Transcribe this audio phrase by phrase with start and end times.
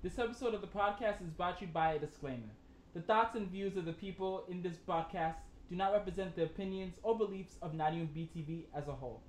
[0.00, 2.52] This episode of the podcast is brought to you by a disclaimer.
[2.94, 6.94] The thoughts and views of the people in this broadcast do not represent the opinions
[7.02, 9.24] or beliefs of 91 BTV as a whole.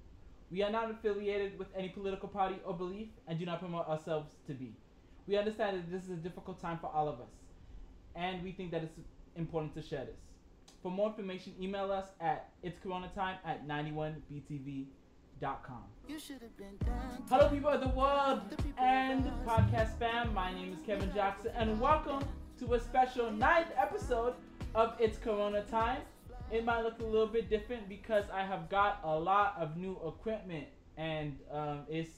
[0.52, 4.36] We are not affiliated with any political party or belief and do not promote ourselves
[4.46, 4.76] to be.
[5.26, 7.33] We understand that this is a difficult time for all of us,
[8.13, 8.99] and we think that it's
[9.36, 10.22] important to share this.
[10.83, 14.99] For more information, email us at it's corona time at 91btv.com.
[16.05, 17.23] You should have been down.
[17.30, 18.41] Hello, people of the world
[18.77, 20.34] and podcast fam.
[20.34, 22.27] My name is Kevin Jackson, and welcome
[22.59, 24.34] to a special ninth episode
[24.76, 26.02] of It's Corona Time.
[26.52, 29.98] It might look a little bit different because I have got a lot of new
[30.05, 30.66] equipment,
[30.98, 32.12] and um, it's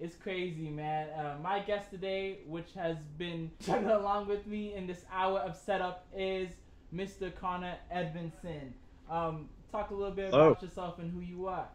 [0.00, 1.08] it's crazy, man.
[1.10, 5.56] Uh, my guest today, which has been chugging along with me in this hour of
[5.56, 6.48] setup, is
[6.94, 7.34] Mr.
[7.34, 8.72] Connor Edmondson.
[9.10, 10.52] Um, talk a little bit Hello.
[10.52, 11.68] about yourself and who you are.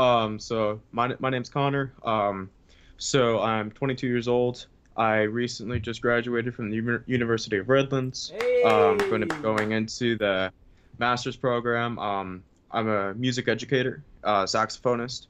[0.00, 1.92] Um, so my my name's Connor.
[2.02, 2.48] Um,
[2.96, 4.66] so I'm 22 years old.
[4.96, 8.32] I recently just graduated from the Uni- University of Redlands.
[8.34, 8.62] Hey!
[8.62, 10.52] Um, going to be going into the
[10.98, 11.98] master's program.
[11.98, 15.26] Um, I'm a music educator, uh, saxophonist,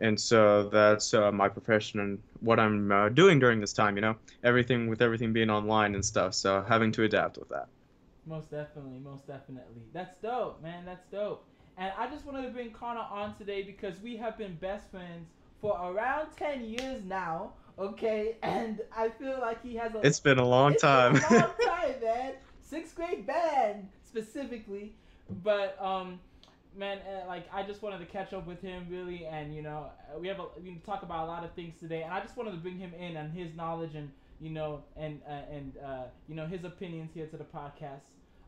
[0.00, 3.96] and so that's uh, my profession and what I'm uh, doing during this time.
[3.96, 6.34] You know, everything with everything being online and stuff.
[6.34, 7.68] So having to adapt with that.
[8.26, 9.82] Most definitely, most definitely.
[9.92, 10.84] That's dope, man.
[10.84, 11.46] That's dope.
[11.80, 15.30] And I just wanted to bring Connor on today because we have been best friends
[15.62, 18.36] for around 10 years now, okay?
[18.42, 20.06] And I feel like he has a.
[20.06, 21.14] It's been a long It's time.
[21.14, 22.34] been a long time, man.
[22.60, 24.94] Sixth grade band, specifically.
[25.42, 26.20] But, um,
[26.76, 29.24] man, uh, like, I just wanted to catch up with him, really.
[29.24, 29.86] And, you know,
[30.20, 32.02] we have a, we talk about a lot of things today.
[32.02, 35.22] And I just wanted to bring him in and his knowledge and, you know, and,
[35.26, 38.02] uh, and uh, you know, his opinions here to the podcast.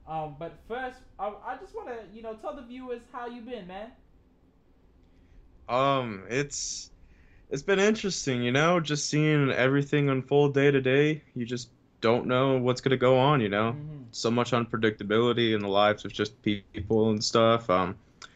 [0.06, 3.42] Um, but first, I, I just want to, you know, tell the viewers how you
[3.42, 3.92] been, man.
[5.69, 6.91] Um, it's
[7.50, 11.23] it's been interesting, you know, just seeing everything unfold day to day.
[11.34, 13.77] You just don't know what's gonna go on, you know.
[13.77, 14.06] Mhm.
[14.11, 17.45] So much unpredictability in the lives of just people and stuff.
[17.45, 17.73] Um,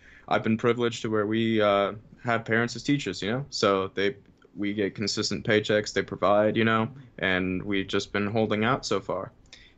[0.03, 1.85] I've been privileged to where we uh,
[2.15, 4.17] have parents as teachers, you know, so they
[4.57, 6.89] we get consistent paychecks they provide, you know,
[7.19, 9.33] and we've just been holding out so far.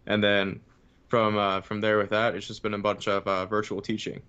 [0.06, 0.60] And then
[1.08, 4.20] from uh, from there with that, it's just been a bunch of uh, virtual teaching.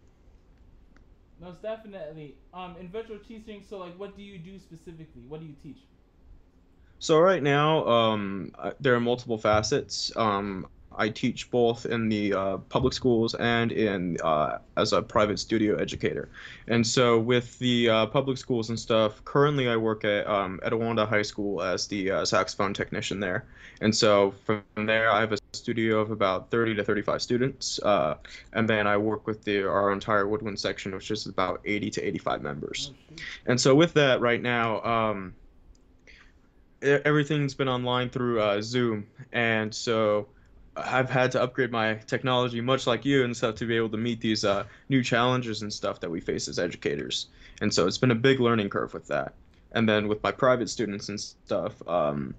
[1.41, 2.35] Most definitely.
[2.53, 5.21] Um, in virtual teaching, so like, what do you do specifically?
[5.27, 5.79] What do you teach?
[6.99, 8.51] So right now, um,
[8.81, 10.11] there are multiple facets.
[10.17, 10.67] Um,
[10.97, 15.77] I teach both in the uh, public schools and in uh, as a private studio
[15.77, 16.27] educator.
[16.67, 21.07] And so with the uh, public schools and stuff, currently I work at um, Etiwanda
[21.07, 23.45] High School as the uh, saxophone technician there.
[23.79, 27.79] And so from there, I have a studio of about 30 to 35 students.
[27.79, 28.15] Uh,
[28.53, 32.01] and then I work with the our entire woodwind section, which is about 80 to
[32.01, 32.91] 85 members.
[33.45, 35.33] And so with that right now, um,
[36.81, 40.27] everything's been online through uh, Zoom, and so
[40.75, 43.97] I've had to upgrade my technology, much like you and stuff, to be able to
[43.97, 47.27] meet these uh, new challenges and stuff that we face as educators.
[47.61, 49.33] And so it's been a big learning curve with that.
[49.71, 52.33] And then with my private students and stuff, um,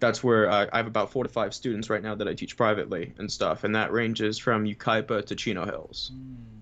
[0.00, 2.56] that's where I, I have about four to five students right now that I teach
[2.56, 6.12] privately and stuff, and that ranges from Yucaipa to Chino Hills.
[6.12, 6.60] Mm.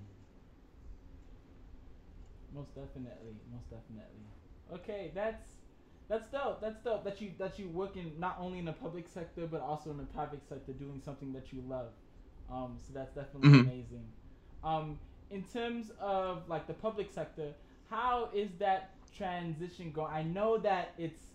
[2.53, 4.27] Most definitely, most definitely.
[4.73, 5.57] Okay, that's
[6.09, 6.61] that's dope.
[6.61, 9.61] That's dope that you that you work in not only in the public sector but
[9.61, 11.93] also in the private sector, doing something that you love.
[12.49, 13.61] Um, so that's definitely Mhm.
[13.61, 14.13] amazing.
[14.63, 17.55] Um, in terms of like the public sector,
[17.91, 20.13] how is that transition going?
[20.13, 21.34] I know that it's uh,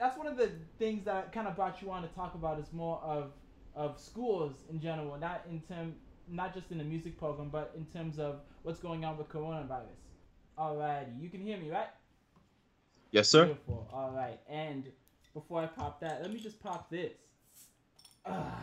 [0.00, 2.72] that's one of the things that kind of brought you on to talk about is
[2.72, 3.32] more of
[3.74, 5.94] of schools in general, not in term
[6.28, 10.00] not just in the music program, but in terms of what's going on with coronavirus.
[10.58, 11.88] Alrighty, you can hear me, right?
[13.12, 13.44] Yes, sir.
[13.44, 13.88] Beautiful.
[13.92, 14.40] All right.
[14.48, 14.90] And
[15.34, 17.12] before I pop that, let me just pop this.
[18.28, 18.58] Ah,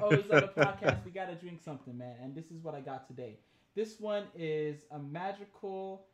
[0.00, 2.16] always on the podcast, we gotta drink something, man.
[2.22, 3.36] And this is what I got today.
[3.74, 6.06] This one is a magical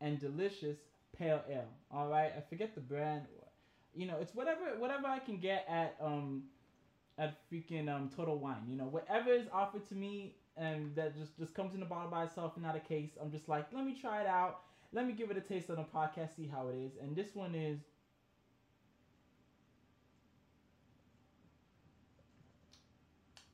[0.00, 0.78] and delicious
[1.16, 1.68] pale ale.
[1.92, 2.32] All right.
[2.36, 3.22] I forget the brand.
[3.98, 6.44] You know, it's whatever whatever I can get at um
[7.18, 8.64] at freaking um Total Wine.
[8.68, 12.10] You know, whatever is offered to me and that just just comes in a bottle
[12.10, 13.10] by itself and not a case.
[13.20, 14.60] I'm just like, let me try it out
[14.92, 16.92] let me give it a taste on the podcast, see how it is.
[17.00, 17.80] And this one is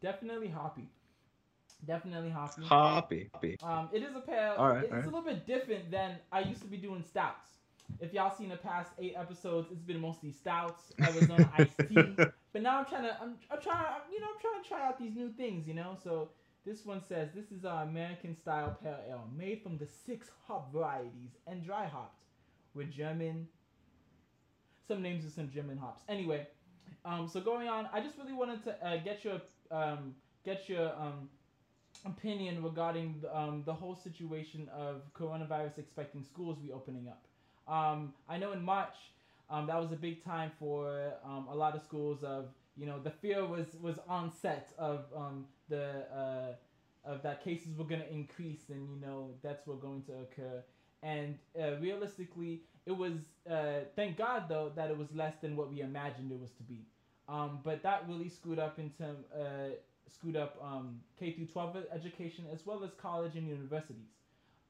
[0.01, 0.89] definitely hoppy.
[1.87, 2.63] Definitely hoppy.
[2.65, 3.31] Hoppy.
[3.63, 4.55] Um, it is a pale.
[4.57, 5.07] All right, it's all right.
[5.07, 7.51] a little bit different than I used to be doing stouts.
[8.01, 12.17] If y'all seen the past eight episodes, it's been mostly stouts, Arizona iced tea.
[12.53, 14.99] But now I'm trying to, I'm, I'm trying, you know, I'm trying to try out
[14.99, 15.97] these new things, you know.
[16.03, 16.29] So
[16.65, 20.73] this one says this is our American style pale ale made from the six hop
[20.73, 22.23] varieties and dry hopped
[22.75, 23.49] with German
[24.87, 26.03] some names of some German hops.
[26.09, 26.47] Anyway,
[27.05, 29.41] um, so going on, I just really wanted to uh, get your
[29.71, 30.15] um,
[30.45, 31.29] get your um,
[32.05, 37.25] opinion regarding the, um, the whole situation of coronavirus expecting schools reopening up.
[37.67, 38.97] Um, I know in March
[39.51, 42.23] um, that was a big time for um, a lot of schools.
[42.23, 42.47] Of
[42.77, 47.77] you know the fear was was on set of um, the uh, of that cases
[47.77, 50.63] were going to increase and you know that's what going to occur.
[51.03, 53.13] And uh, realistically, it was
[53.51, 56.63] uh, thank God though that it was less than what we imagined it was to
[56.63, 56.87] be.
[57.29, 59.75] Um, but that really screwed up into uh,
[60.09, 64.09] screwed up um, K through 12 education as well as college and universities.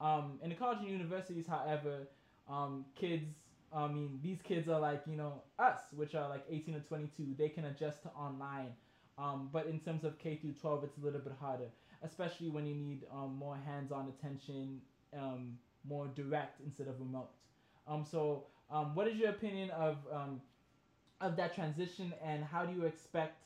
[0.01, 2.07] Um, in the college and universities, however,
[2.49, 3.25] um, kids,
[3.73, 7.35] I mean, these kids are like, you know, us, which are like 18 or 22,
[7.37, 8.69] they can adjust to online.
[9.17, 11.69] Um, but in terms of K through 12, it's a little bit harder,
[12.03, 14.81] especially when you need um, more hands on attention,
[15.17, 15.57] um,
[15.87, 17.29] more direct instead of remote.
[17.87, 20.41] Um, so, um, what is your opinion of, um,
[21.21, 23.43] of that transition and how do you expect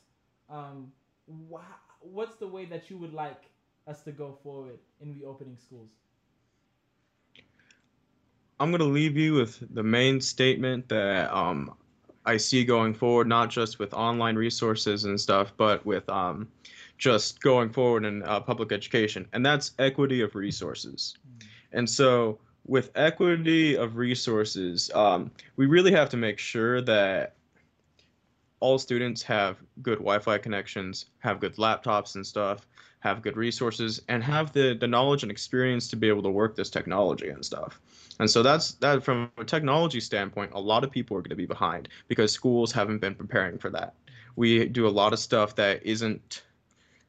[1.28, 3.44] wh- what's the way that you would like
[3.88, 5.92] us to go forward in reopening schools?
[8.59, 11.73] I'm gonna leave you with the main statement that um,
[12.25, 16.47] I see going forward, not just with online resources and stuff, but with um,
[16.97, 21.15] just going forward in uh, public education, and that's equity of resources.
[21.25, 21.45] Mm.
[21.71, 27.35] And so, with equity of resources, um, we really have to make sure that
[28.59, 32.67] all students have good Wi-Fi connections, have good laptops and stuff,
[33.00, 36.55] have good resources, and have the the knowledge and experience to be able to work
[36.55, 37.79] this technology and stuff.
[38.19, 41.36] And so that's that from a technology standpoint, a lot of people are going to
[41.36, 43.94] be behind because schools haven't been preparing for that.
[44.36, 46.44] We do a lot of stuff that isn't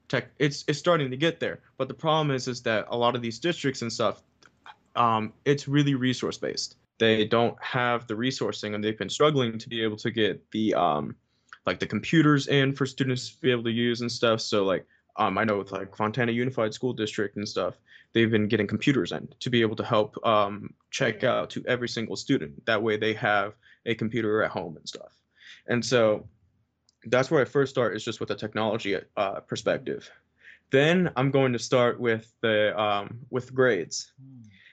[0.08, 0.30] tech.
[0.38, 3.22] It's it's starting to get there, but the problem is is that a lot of
[3.22, 4.22] these districts and stuff,
[4.94, 6.76] um, it's really resource based.
[6.98, 10.74] They don't have the resourcing, and they've been struggling to be able to get the
[10.74, 11.16] um,
[11.66, 14.40] like the computers in for students to be able to use and stuff.
[14.40, 14.86] So like
[15.16, 17.74] um, I know with like Fontana Unified School District and stuff,
[18.12, 21.88] they've been getting computers in to be able to help um, check out to every
[21.88, 22.64] single student.
[22.66, 23.54] That way they have
[23.86, 25.12] a computer at home and stuff.
[25.68, 26.28] And so
[27.04, 30.10] that's where I first start is just with a technology uh, perspective.
[30.70, 34.12] Then I'm going to start with the um, with grades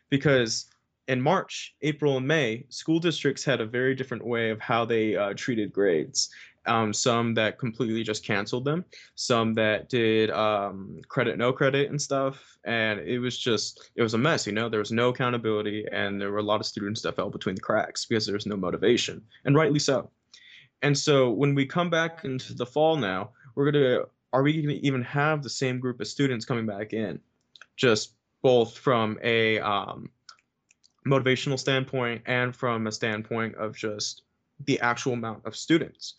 [0.10, 0.68] because
[1.07, 5.16] in March, April, and May, school districts had a very different way of how they
[5.16, 6.30] uh, treated grades
[6.68, 8.86] um, some that completely just canceled them,
[9.16, 14.14] some that did um, credit no credit and stuff, and it was just it was
[14.14, 14.46] a mess.
[14.46, 17.30] You know, there was no accountability, and there were a lot of students that fell
[17.30, 20.10] between the cracks because there was no motivation, and rightly so.
[20.81, 24.02] And so when we come back into the fall now, we're gonna
[24.34, 27.19] are we gonna even have the same group of students coming back in,
[27.75, 30.10] just both from a um,
[31.08, 34.24] motivational standpoint and from a standpoint of just
[34.66, 36.16] the actual amount of students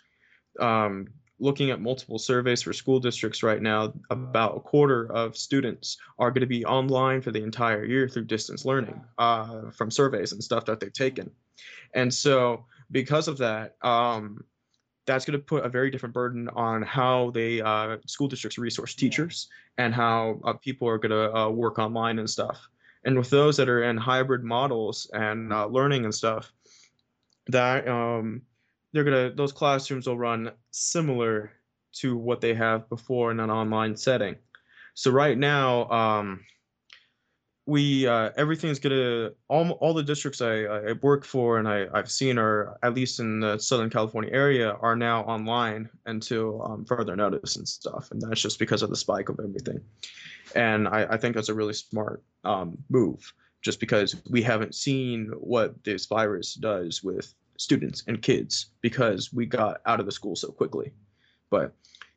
[0.60, 1.08] um,
[1.40, 6.30] looking at multiple surveys for school districts right now, about a quarter of students are
[6.30, 10.42] going to be online for the entire year through distance learning uh, from surveys and
[10.42, 11.30] stuff that they've taken.
[11.94, 14.44] And so, because of that, um,
[15.06, 18.94] that's going to put a very different burden on how they uh, school districts resource
[18.94, 22.68] teachers and how uh, people are going to uh, work online and stuff.
[23.04, 26.52] And with those that are in hybrid models and uh, learning and stuff,
[27.46, 28.42] that um,
[28.92, 31.52] they're gonna those classrooms will run similar
[31.92, 34.36] to what they have before in an online setting.
[34.94, 36.44] So right now, um,
[37.66, 42.10] we uh, everything's gonna all, all the districts I, I work for and I, I've
[42.10, 47.14] seen are at least in the Southern California area are now online until um, further
[47.14, 49.80] notice and stuff, and that's just because of the spike of everything.
[50.54, 55.30] And I, I think that's a really smart um, move, just because we haven't seen
[55.38, 60.34] what this virus does with students and kids because we got out of the school
[60.34, 60.92] so quickly.
[61.50, 61.74] But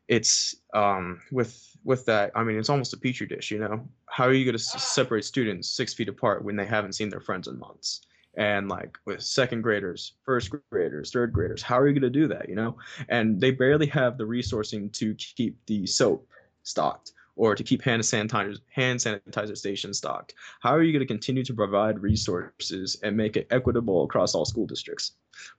[0.08, 2.30] it's um, with with that.
[2.34, 3.50] I mean, it's almost a petri dish.
[3.50, 6.94] You know, how are you going to separate students six feet apart when they haven't
[6.94, 8.02] seen their friends in months?
[8.34, 12.26] And like with second graders, first graders, third graders, how are you going to do
[12.28, 12.48] that?
[12.48, 12.78] You know,
[13.10, 16.26] and they barely have the resourcing to keep the soap
[16.62, 20.34] stocked or to keep hand sanitizer hand sanitizer stations stocked?
[20.60, 24.44] How are you going to continue to provide resources and make it equitable across all
[24.44, 25.12] school districts?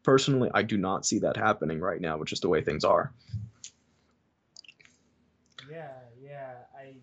[0.04, 3.14] Personally, I do not see that happening right now, which is the way things are.
[5.70, 6.96] Yeah, yeah, I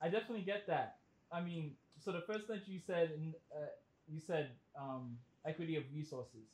[0.00, 0.96] I definitely get that.
[1.32, 3.12] I mean, so the first thing you said,
[3.54, 3.66] uh,
[4.08, 6.46] you said um, equity of resources.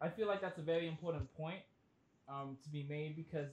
[0.00, 1.60] I feel like that's a very important point
[2.28, 3.50] um, to be made because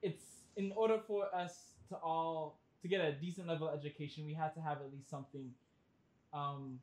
[0.00, 4.34] it's in order for us to all to get a decent level of education, we
[4.34, 5.50] had to have at least something.
[6.32, 6.80] Um,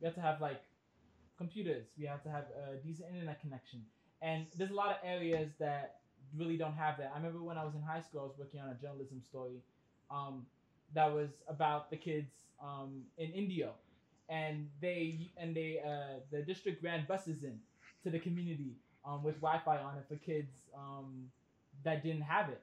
[0.00, 0.62] we had to have like
[1.36, 1.86] computers.
[1.98, 3.84] We have to have a decent internet connection.
[4.22, 6.00] And there's a lot of areas that
[6.36, 7.10] really don't have that.
[7.14, 9.62] I remember when I was in high school, I was working on a journalism story
[10.10, 10.46] um,
[10.94, 12.30] that was about the kids
[12.62, 13.70] um, in India,
[14.28, 17.58] and they and they uh, the district ran buses in
[18.04, 18.72] to the community
[19.04, 21.30] um, with Wi-Fi on it for kids um,
[21.84, 22.60] that didn't have it.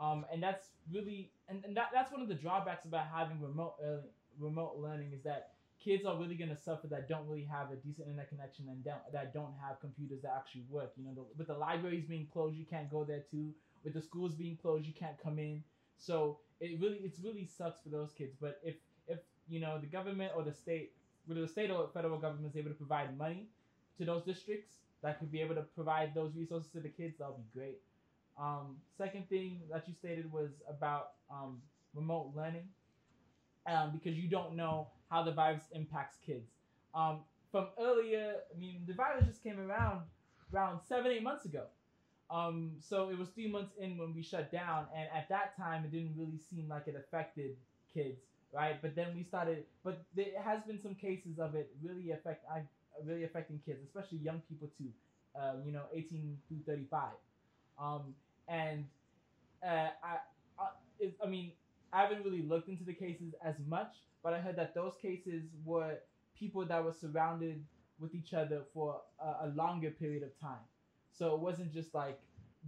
[0.00, 3.74] Um, and that's really and, and that, that's one of the drawbacks about having remote
[3.84, 4.00] uh,
[4.38, 5.50] remote learning is that
[5.82, 8.84] kids are really going to suffer that don't really have a decent internet connection and
[8.84, 10.92] don't, that don't have computers that actually work.
[10.96, 13.52] You know, the, with the libraries being closed, you can't go there too.
[13.84, 15.62] With the schools being closed, you can't come in.
[15.96, 18.34] So it really it's really sucks for those kids.
[18.40, 18.76] But if
[19.06, 20.92] if you know the government or the state,
[21.26, 23.48] whether the state or federal government is able to provide money
[23.98, 27.28] to those districts that could be able to provide those resources to the kids, that
[27.28, 27.78] would be great.
[28.40, 31.60] Um, second thing that you stated was about um,
[31.94, 32.68] remote learning,
[33.66, 36.48] um, because you don't know how the virus impacts kids.
[36.94, 37.18] Um,
[37.52, 40.02] from earlier, I mean, the virus just came around
[40.54, 41.64] around seven, eight months ago.
[42.30, 45.84] Um, so it was three months in when we shut down, and at that time,
[45.84, 47.56] it didn't really seem like it affected
[47.92, 48.20] kids,
[48.54, 48.80] right?
[48.80, 52.62] But then we started, but there has been some cases of it really affect, I
[53.04, 54.90] really affecting kids, especially young people too.
[55.38, 57.10] Um, you know, 18 through 35.
[57.80, 58.14] Um,
[58.48, 58.84] and
[59.66, 60.16] uh, I,
[60.58, 61.52] I, I mean,
[61.92, 65.44] I haven't really looked into the cases as much, but I heard that those cases
[65.64, 65.98] were
[66.38, 67.64] people that were surrounded
[67.98, 70.64] with each other for a, a longer period of time.
[71.12, 72.18] So it wasn't just like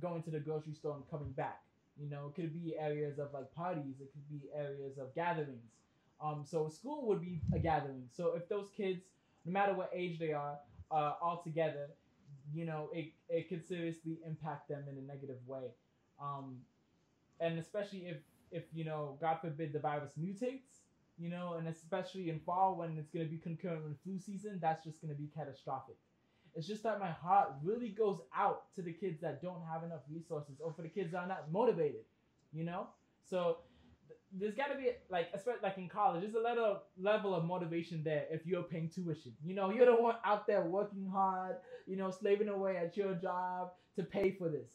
[0.01, 1.61] going to the grocery store and coming back.
[2.01, 5.71] You know, it could be areas of like parties, it could be areas of gatherings.
[6.21, 8.05] Um, so school would be a gathering.
[8.11, 9.03] So if those kids,
[9.45, 10.57] no matter what age they are,
[10.91, 11.89] uh, all together,
[12.55, 15.73] you know, it, it could seriously impact them in a negative way.
[16.21, 16.59] Um,
[17.41, 18.19] and especially if,
[18.51, 20.81] if, you know, God forbid the virus mutates,
[21.19, 24.59] you know, and especially in fall when it's going to be concurrent with flu season,
[24.61, 25.97] that's just going to be catastrophic.
[26.55, 30.03] It's just that my heart really goes out to the kids that don't have enough
[30.11, 32.05] resources or for the kids that are not motivated,
[32.53, 32.89] you know?
[33.25, 33.59] So
[34.39, 38.03] there's got to be, like, especially like in college, there's a little level of motivation
[38.03, 39.33] there if you're paying tuition.
[39.45, 43.15] You know, you're the one out there working hard, you know, slaving away at your
[43.15, 44.71] job to pay for this,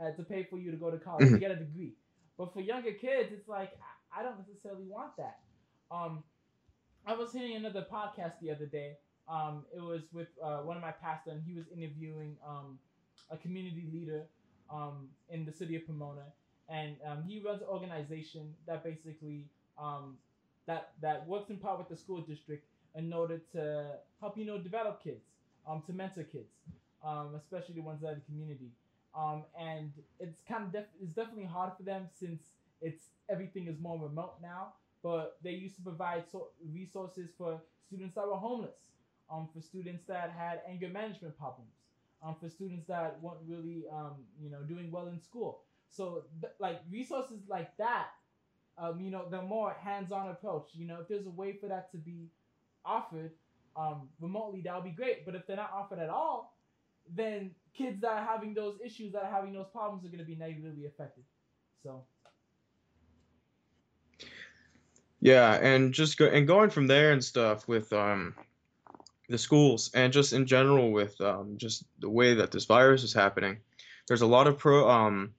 [0.00, 1.92] uh, to pay for you to go to college, to get a degree.
[2.38, 3.72] But for younger kids, it's like,
[4.14, 5.40] I, I don't necessarily want that.
[5.90, 6.24] Um,
[7.06, 8.96] I was hearing another podcast the other day.
[9.28, 12.78] Um, it was with uh, one of my pastors, and he was interviewing um,
[13.30, 14.24] a community leader
[14.70, 16.22] um, in the city of Pomona,
[16.68, 19.46] and um, he runs an organization that basically
[19.78, 20.16] um,
[20.66, 24.58] that that works in part with the school district in order to help you know
[24.58, 25.24] develop kids,
[25.68, 26.52] um, to mentor kids,
[27.04, 28.70] um, especially the ones that are in the community.
[29.16, 32.40] Um, and it's kind of def- it's definitely hard for them since
[32.80, 38.14] it's everything is more remote now but they used to provide so resources for students
[38.14, 38.90] that were homeless,
[39.30, 41.72] um, for students that had anger management problems,
[42.22, 45.60] um, for students that weren't really, um, you know, doing well in school.
[45.92, 48.08] So, th- like resources like that,
[48.78, 50.70] um, you know, the more hands-on approach.
[50.72, 52.30] You know, if there's a way for that to be
[52.84, 53.30] offered
[53.76, 55.24] um, remotely, that would be great.
[55.26, 56.56] But if they're not offered at all,
[57.14, 60.24] then kids that are having those issues, that are having those problems, are going to
[60.24, 61.24] be negatively affected.
[61.82, 62.04] So.
[65.20, 68.34] Yeah, and just go and going from there and stuff with um
[69.28, 73.12] the schools and just in general with um just the way that this virus is
[73.12, 73.58] happening.
[74.08, 75.32] There's a lot of pro um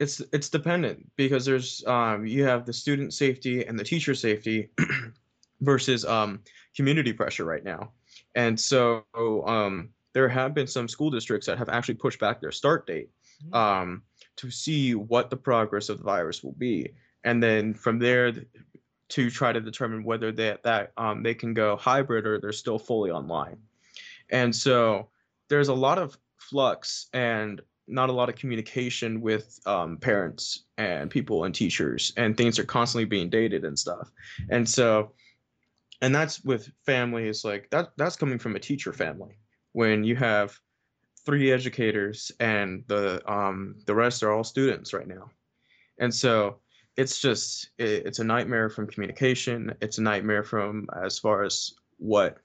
[0.00, 4.70] it's it's dependent because there's um you have the student safety and the teacher safety
[5.60, 6.40] versus um
[6.76, 7.92] community pressure right now.
[8.34, 9.04] And so
[9.46, 13.10] um there have been some school districts that have actually pushed back their start date
[13.44, 13.54] Mhm.
[13.54, 14.02] um
[14.36, 16.94] to see what the progress of the virus will be.
[17.24, 18.32] And then from there
[19.10, 22.78] to try to determine whether that that um, they can go hybrid or they're still
[22.78, 23.58] fully online.
[24.30, 25.08] And so
[25.48, 31.10] there's a lot of flux and not a lot of communication with um, parents and
[31.10, 34.10] people and teachers, and things are constantly being dated and stuff.
[34.50, 35.12] And so,
[36.00, 37.92] and that's with families like that.
[37.96, 39.38] That's coming from a teacher family
[39.72, 40.58] when you have
[41.24, 45.30] three educators and the um, the rest are all students right now.
[45.98, 46.58] And so
[46.96, 51.74] it's just it, it's a nightmare from communication it's a nightmare from as far as
[51.98, 52.38] what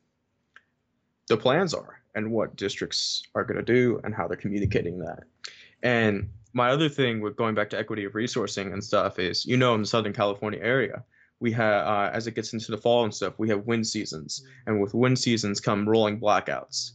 [1.28, 5.24] the plans are and what districts are going to do and how they're communicating that
[5.84, 9.58] and my other thing with going back to equity of resourcing and stuff is you
[9.58, 11.04] know in the southern california area
[11.40, 14.44] we have uh, as it gets into the fall and stuff we have wind seasons
[14.66, 16.92] and with wind seasons come rolling blackouts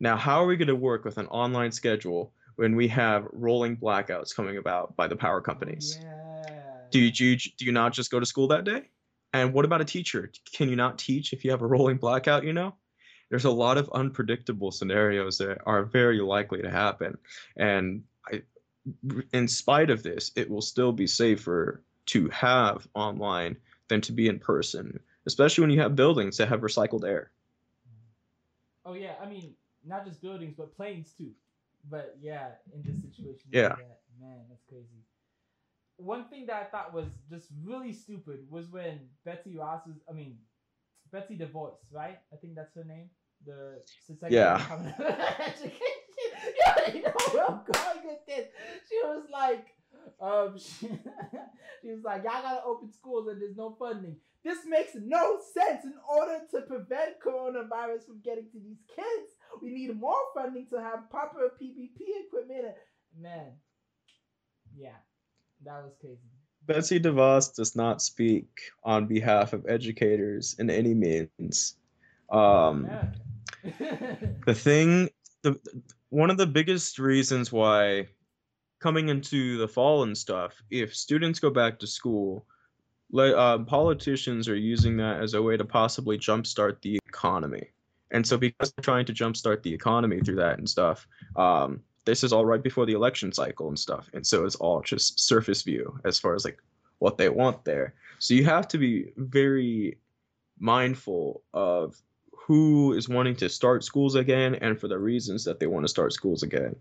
[0.00, 3.76] now how are we going to work with an online schedule when we have rolling
[3.76, 6.50] blackouts coming about by the power companies Yeah.
[6.90, 8.82] do you, do you do you not just go to school that day?
[9.32, 10.30] And what about a teacher?
[10.52, 12.44] Can you not teach if you have a rolling blackout?
[12.44, 12.76] You know,
[13.34, 17.18] there's a lot of unpredictable scenarios that are very likely to happen.
[17.56, 18.42] And I,
[19.32, 23.56] in spite of this, it will still be safer to have online
[23.88, 27.32] than to be in person, especially when you have buildings that have recycled air.
[28.86, 31.32] Oh yeah, I mean not just buildings but planes too.
[31.90, 35.02] But yeah, in this situation, yeah, that, man, that's crazy.
[35.96, 40.12] One thing that I thought was just really stupid was when Betsy Ross was, I
[40.12, 40.36] mean,
[41.10, 42.20] Betsy DeVos, right?
[42.32, 43.10] I think that's her name.
[43.46, 43.82] The
[44.30, 44.60] yeah.
[44.98, 48.46] yeah, you know where I'm going with this.
[48.88, 49.66] She was like,
[50.20, 50.88] um, she,
[51.82, 54.16] she was like, y'all gotta open schools and there's no funding.
[54.44, 55.84] This makes no sense.
[55.84, 59.32] In order to prevent coronavirus from getting to these kids,
[59.62, 62.74] we need more funding to have proper PPP equipment.
[63.18, 63.52] Man,
[64.76, 64.96] yeah,
[65.64, 66.18] that was crazy.
[66.66, 68.48] Betsy DeVos does not speak
[68.84, 71.76] on behalf of educators in any means.
[72.30, 72.88] Um,
[73.64, 75.10] the thing,
[75.42, 75.58] the
[76.10, 78.06] one of the biggest reasons why
[78.80, 82.46] coming into the fall and stuff, if students go back to school,
[83.16, 87.66] uh, politicians are using that as a way to possibly jumpstart the economy.
[88.10, 91.06] And so, because they're trying to jumpstart the economy through that and stuff,
[91.36, 94.10] um, this is all right before the election cycle and stuff.
[94.12, 96.58] And so, it's all just surface view as far as like
[96.98, 97.94] what they want there.
[98.18, 99.98] So, you have to be very
[100.58, 102.00] mindful of
[102.46, 105.88] who is wanting to start schools again and for the reasons that they want to
[105.88, 106.76] start schools again.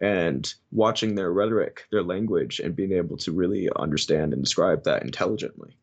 [0.00, 5.02] And watching their rhetoric their language and being able to really understand and describe that
[5.02, 5.76] intelligently.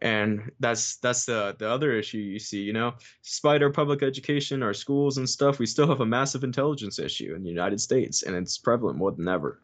[0.00, 4.62] And that's that's the the other issue you see you know despite our public education
[4.62, 8.22] our schools and stuff we still have a massive intelligence issue in the united states
[8.22, 9.60] and it's prevalent more than ever.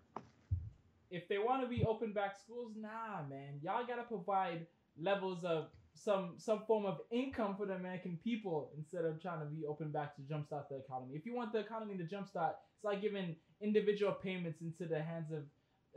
[1.11, 3.61] If they want to be open back schools nah man.
[3.63, 4.67] Y'all gotta provide
[5.01, 9.47] levels of some some form of income for the American people instead of trying to
[9.47, 11.15] be open back to jumpstart the economy.
[11.17, 15.33] If you want the economy to jumpstart, it's like giving individual payments into the hands
[15.33, 15.45] of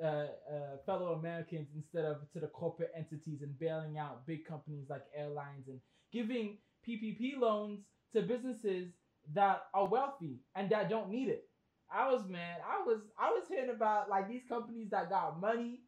[0.03, 4.86] uh, uh, fellow Americans instead of to the corporate entities and bailing out big companies
[4.89, 5.80] like airlines and
[6.13, 7.82] giving PPP loans
[8.13, 8.93] to businesses
[9.34, 11.43] that are wealthy and that don't need it.
[11.91, 15.82] I was man, I was I was hearing about like these companies that got money,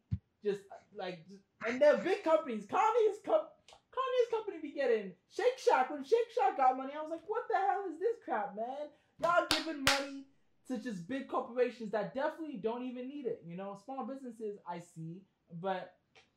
[0.44, 0.60] just
[0.96, 2.66] like, just, and they're big companies.
[2.66, 3.46] Kanye's com-
[3.92, 5.90] Kanye's company be getting Shake Shack.
[5.90, 8.88] When Shake Shack got money, I was like, what the hell is this crap, man?
[9.20, 10.24] Y'all giving money
[10.68, 13.42] to just big corporations that definitely don't even need it.
[13.46, 15.22] You know, small businesses I see,
[15.60, 15.92] but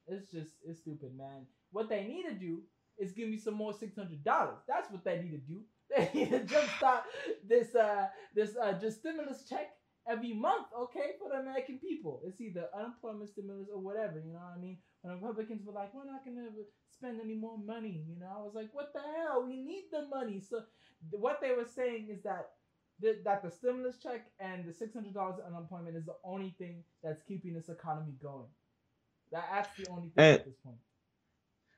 [0.08, 1.46] it's just it's stupid, man.
[1.72, 2.62] What they need to do
[2.98, 4.60] is give me some more six hundred dollars.
[4.68, 5.62] That's what they need to do.
[5.96, 7.02] They need to jumpstart
[7.48, 9.70] this uh this uh just stimulus check
[10.10, 12.22] every month, okay, for the American people.
[12.26, 14.80] It's either unemployment stimulus or whatever, you know what I mean?
[15.06, 16.50] When Republicans were like, we're not gonna
[16.90, 18.04] spend any more money.
[18.10, 19.46] You know, I was like, what the hell?
[19.48, 20.40] We need the money.
[20.40, 20.64] So
[21.12, 22.50] what they were saying is that
[23.00, 26.84] the, that the stimulus check and the six hundred dollars unemployment is the only thing
[27.04, 28.48] that's keeping this economy going.
[29.32, 30.78] That, that's the only thing and, at this point.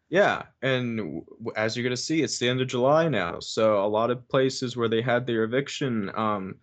[0.10, 1.22] Yeah, and
[1.58, 4.78] as you're gonna see, it's the end of July now, so a lot of places
[4.78, 6.56] where they had their eviction, um,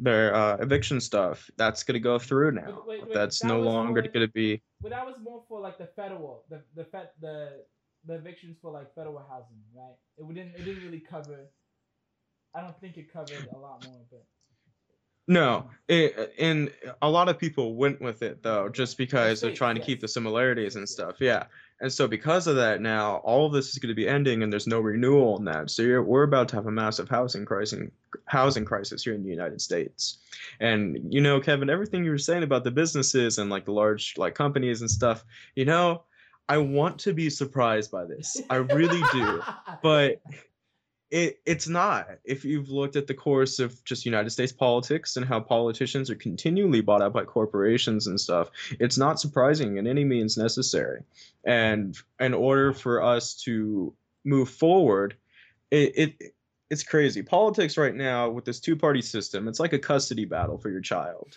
[0.00, 2.82] their uh, eviction stuff, that's gonna go through now.
[2.86, 4.62] Wait, wait, that's that no longer more, gonna be.
[4.82, 7.62] Well, that was more for like the federal, the the fed, the
[8.06, 9.94] the evictions for like federal housing, right?
[10.18, 11.50] It didn't it didn't really cover.
[12.54, 14.24] I don't think it covered a lot more, but.
[15.28, 19.76] No, it, and a lot of people went with it though, just because they're trying
[19.76, 21.16] to keep the similarities and stuff.
[21.20, 21.44] Yeah,
[21.80, 24.52] and so because of that, now all of this is going to be ending, and
[24.52, 25.70] there's no renewal on that.
[25.70, 27.88] So we're about to have a massive housing crisis,
[28.26, 30.18] housing crisis here in the United States.
[30.58, 34.14] And you know, Kevin, everything you were saying about the businesses and like the large
[34.16, 36.02] like companies and stuff, you know,
[36.50, 38.42] I want to be surprised by this.
[38.50, 39.42] I really do.
[39.82, 40.20] but
[41.10, 42.08] it it's not.
[42.24, 46.14] If you've looked at the course of just United States politics and how politicians are
[46.14, 51.02] continually bought out by corporations and stuff, it's not surprising in any means necessary.
[51.44, 53.92] And in order for us to
[54.24, 55.16] move forward,
[55.70, 56.34] it, it
[56.70, 57.22] it's crazy.
[57.22, 61.36] Politics right now with this two-party system, it's like a custody battle for your child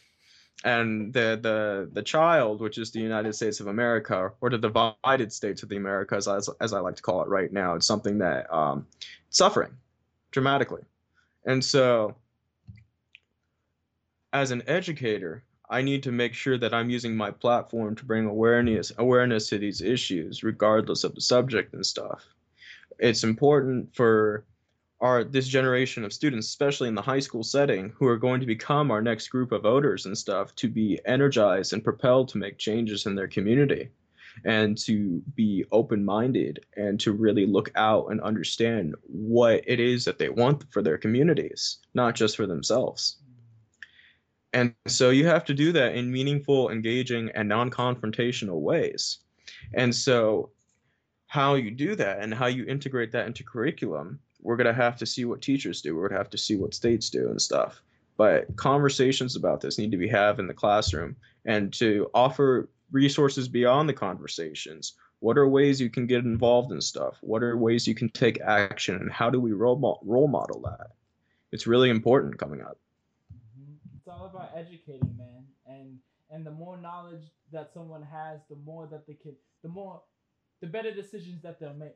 [0.63, 5.31] and the the the child, which is the United States of America, or the divided
[5.31, 8.17] states of the Americas, as as I like to call it right now, it's something
[8.19, 8.87] that um,
[9.29, 9.71] suffering
[10.31, 10.83] dramatically,
[11.45, 12.15] and so
[14.31, 18.25] as an educator, I need to make sure that I'm using my platform to bring
[18.25, 22.25] awareness awareness to these issues, regardless of the subject and stuff.
[22.99, 24.45] It's important for
[25.01, 28.45] are this generation of students, especially in the high school setting, who are going to
[28.45, 32.57] become our next group of voters and stuff, to be energized and propelled to make
[32.57, 33.89] changes in their community.
[34.45, 40.05] and to be open minded and to really look out and understand what it is
[40.05, 43.17] that they want for their communities, not just for themselves.
[44.53, 49.19] And so you have to do that in meaningful, engaging, and non confrontational ways.
[49.73, 50.51] And so,
[51.27, 54.97] how you do that and how you integrate that into curriculum, we're going to have
[54.97, 55.95] to see what teachers do.
[55.95, 57.81] We're going to have to see what states do and stuff.
[58.17, 63.47] But conversations about this need to be had in the classroom and to offer resources
[63.47, 64.93] beyond the conversations.
[65.19, 67.17] What are ways you can get involved in stuff?
[67.21, 68.95] What are ways you can take action?
[68.95, 70.91] And how do we role, role model that?
[71.51, 72.77] It's really important coming up
[73.31, 73.73] mm-hmm.
[73.97, 75.45] it's all about educating, man.
[75.65, 75.97] And
[76.29, 80.01] and the more knowledge that someone has, the more that they can, the more,
[80.61, 81.93] the better decisions that they'll make,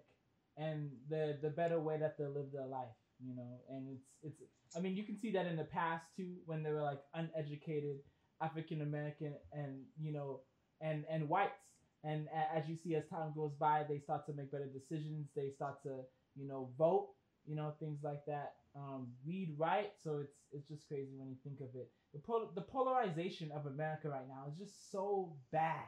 [0.58, 2.96] and the the better way that they'll live their life.
[3.26, 4.42] You know, and it's it's.
[4.76, 7.98] I mean, you can see that in the past too, when they were like uneducated
[8.42, 10.42] African American and you know,
[10.82, 11.64] and and whites.
[12.04, 15.28] And as you see, as time goes by, they start to make better decisions.
[15.36, 16.02] They start to,
[16.36, 17.10] you know, vote.
[17.46, 19.92] You know, things like that um, read right.
[20.04, 21.90] So it's it's just crazy when you think of it.
[22.14, 25.86] The pol- the polarization of America right now is just so bad.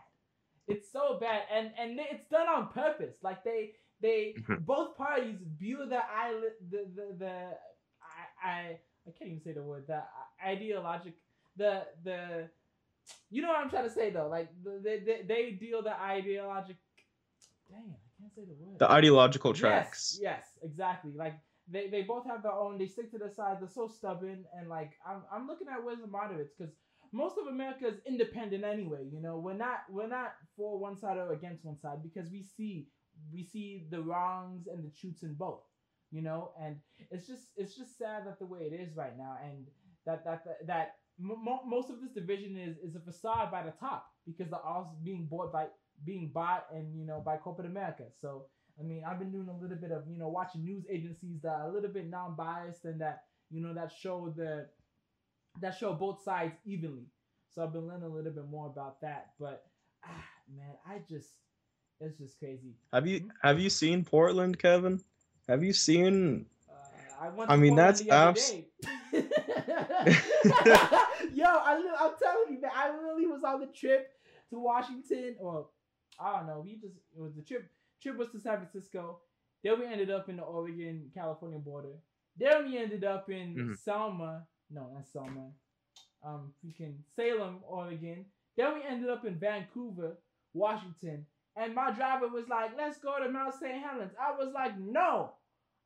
[0.67, 3.15] It's so bad, and and it's done on purpose.
[3.23, 4.63] Like they they mm-hmm.
[4.63, 5.99] both parties view the
[6.69, 7.33] the the, the
[8.43, 8.59] I, I
[9.07, 10.03] I can't even say the word the
[10.45, 11.15] ideologic
[11.57, 12.49] the the
[13.29, 14.27] you know what I'm trying to say though.
[14.27, 16.77] Like they they, they deal the ideologic.
[17.69, 18.79] Dang, I can't say the word.
[18.79, 20.17] The ideological tracks.
[20.21, 21.11] Yes, yes, exactly.
[21.15, 21.35] Like
[21.71, 22.77] they, they both have their own.
[22.77, 23.57] They stick to their side.
[23.59, 26.73] They're so stubborn, and like I'm, I'm looking at where's the moderates because
[27.11, 29.05] most of America is independent anyway.
[29.11, 32.43] You know, we're not we're not for one side or against one side because we
[32.43, 32.87] see
[33.31, 35.61] we see the wrongs and the truths in both.
[36.11, 36.77] You know, and
[37.11, 39.67] it's just it's just sad that the way it is right now, and
[40.05, 43.73] that that that, that m- most of this division is is a facade by the
[43.79, 45.67] top because they're all being bought by
[46.05, 48.05] being bought and you know by corporate America.
[48.19, 48.45] So
[48.79, 51.49] I mean, I've been doing a little bit of, you know, watching news agencies that
[51.49, 54.67] are a little bit non-biased and that, you know, that show the
[55.61, 57.05] that show both sides evenly.
[57.51, 59.31] So I've been learning a little bit more about that.
[59.39, 59.65] But
[60.05, 61.29] ah, man, I just
[62.01, 62.73] it's just crazy.
[62.93, 63.29] Have you hmm?
[63.41, 65.01] have you seen Portland, Kevin?
[65.47, 66.45] Have you seen?
[66.69, 68.53] Uh, I, I mean, that's abs-
[69.11, 69.23] Yo,
[71.45, 74.11] I, I'm telling you, man, I literally was on the trip
[74.51, 75.67] to Washington, or
[76.19, 77.69] I don't know, we just it was the trip
[78.01, 79.19] trip was to San Francisco.
[79.63, 81.99] Then we ended up in the Oregon California border.
[82.37, 83.73] Then we ended up in mm-hmm.
[83.73, 84.43] Selma.
[84.71, 85.49] No, not Selma.
[86.23, 88.25] Um, freaking Salem, Oregon.
[88.55, 90.17] Then we ended up in Vancouver,
[90.53, 91.25] Washington.
[91.55, 93.83] And my driver was like, let's go to Mount St.
[93.83, 94.13] Helens.
[94.19, 95.33] I was like, no.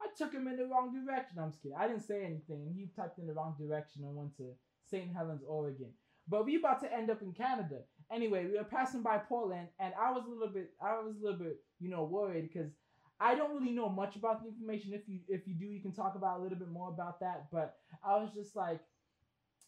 [0.01, 1.39] I took him in the wrong direction.
[1.39, 1.77] I'm just kidding.
[1.79, 2.73] I didn't say anything.
[2.75, 4.51] He typed in the wrong direction and went to
[4.89, 5.13] St.
[5.15, 5.91] Helens, Oregon.
[6.27, 7.79] But we about to end up in Canada.
[8.11, 11.23] Anyway, we were passing by Portland, and I was a little bit, I was a
[11.23, 12.71] little bit, you know, worried because
[13.19, 14.93] I don't really know much about the information.
[14.93, 17.47] If you if you do, you can talk about a little bit more about that.
[17.51, 18.79] But I was just like,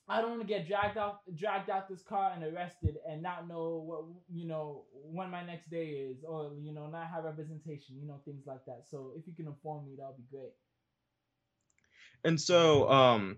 [0.08, 3.48] I don't want to get dragged out dragged out this car and arrested and not
[3.48, 7.96] know what you know when my next day is, or you know not have representation,
[8.00, 8.84] you know things like that.
[8.90, 10.54] So if you can inform me, that would be great.
[12.24, 13.38] And so, um,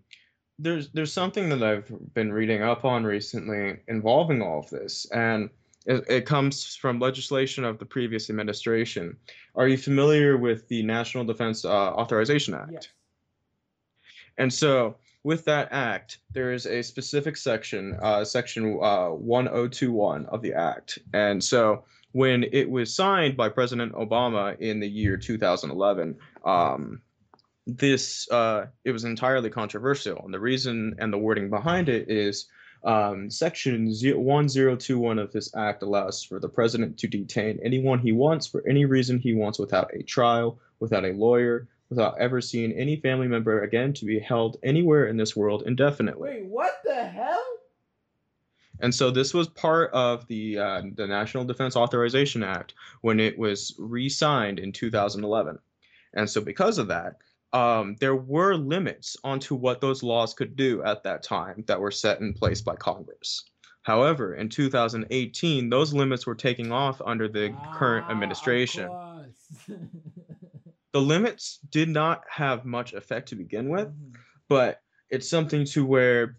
[0.60, 5.49] there's there's something that I've been reading up on recently involving all of this, and
[5.86, 9.15] it, it, comes from legislation of the previous administration.
[9.56, 12.71] Are you familiar with the National Defense uh, Authorization Act?
[12.73, 12.88] Yes.
[14.38, 14.95] And so,
[15.28, 21.00] with that act, there is a specific section, uh, section uh, 1021 of the act,
[21.13, 26.16] and so when it was signed by President Obama in the year 2011.
[26.46, 27.02] Um,
[27.66, 32.48] this uh, it was entirely controversial, and the reason and the wording behind it is
[32.86, 38.48] um, Section 1021 of this act allows for the president to detain anyone he wants
[38.48, 42.97] for any reason he wants without a trial, without a lawyer, without ever seeing any
[42.97, 46.30] family member again to be held anywhere in this world indefinitely.
[46.30, 47.43] Wait, what the hell?
[48.80, 53.38] And so this was part of the uh, the National Defense Authorization Act when it
[53.38, 55.58] was re-signed in 2011.
[56.13, 57.15] And so because of that,
[57.54, 61.91] um, there were limits onto what those laws could do at that time that were
[61.91, 63.43] set in place by Congress.
[63.82, 68.89] However, in 2018, those limits were taking off under the ah, current administration.
[70.97, 74.19] the limits did not have much effect to begin with, mm-hmm.
[74.49, 74.81] but
[75.12, 76.38] it's something to where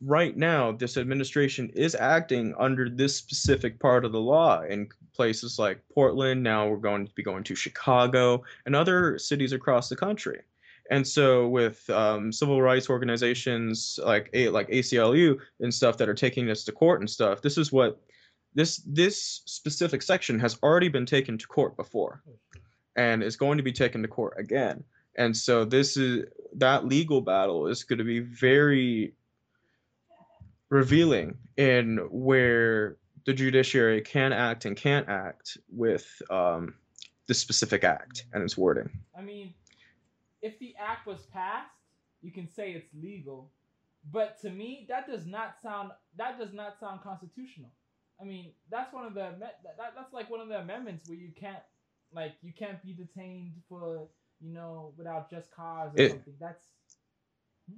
[0.00, 5.58] right now this administration is acting under this specific part of the law in places
[5.58, 6.40] like Portland.
[6.40, 10.40] Now we're going to be going to Chicago and other cities across the country.
[10.92, 16.14] And so, with um, civil rights organizations like a, like ACLU and stuff that are
[16.14, 18.00] taking us to court and stuff, this is what
[18.54, 22.22] this this specific section has already been taken to court before
[23.00, 24.84] and is going to be taken to court again
[25.16, 29.12] and so this is that legal battle is going to be very
[30.68, 36.74] revealing in where the judiciary can act and can't act with um,
[37.26, 38.88] the specific act and its wording.
[39.16, 39.52] I mean,
[40.42, 41.70] if the act was passed,
[42.22, 43.50] you can say it's legal,
[44.10, 47.70] but to me, that does not sound that does not sound constitutional.
[48.20, 51.30] I mean, that's one of the that, that's like one of the amendments where you
[51.38, 51.62] can't
[52.14, 54.08] like you can't be detained for
[54.40, 56.34] you know without just cause or it, something.
[56.40, 56.66] That's
[57.68, 57.76] hmm?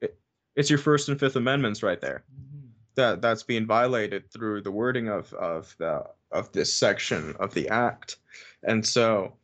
[0.00, 0.18] it,
[0.56, 2.24] it's your First and Fifth Amendments right there.
[2.32, 2.66] Mm-hmm.
[2.94, 7.68] That that's being violated through the wording of of the of this section of the
[7.68, 8.16] act,
[8.64, 9.34] and so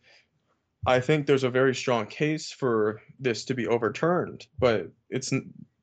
[0.87, 4.47] I think there's a very strong case for this to be overturned.
[4.59, 5.33] But it's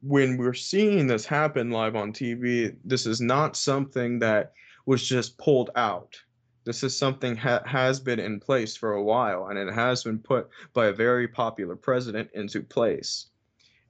[0.02, 4.54] when we're seeing this happen live on TV, this is not something that
[4.86, 6.20] was just pulled out.
[6.64, 10.20] This is something ha- has been in place for a while, and it has been
[10.20, 13.28] put by a very popular president into place.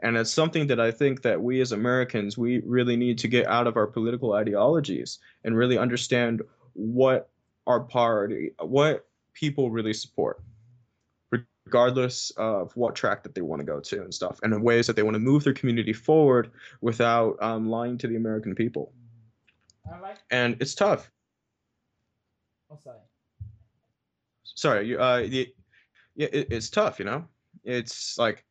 [0.04, 3.48] And it's something that I think that we as Americans we really need to get
[3.48, 6.42] out of our political ideologies and really understand
[6.74, 7.30] what
[7.68, 10.42] our party, what people really support
[11.72, 14.88] regardless of what track that they want to go to and stuff, and in ways
[14.88, 18.92] that they want to move their community forward without um, lying to the American people.
[20.02, 21.10] Like- and it's tough.
[22.72, 23.00] Oh, sorry.
[24.44, 25.46] Sorry, you, uh, yeah,
[26.16, 27.26] it, it's tough, you know.
[27.64, 28.46] It's like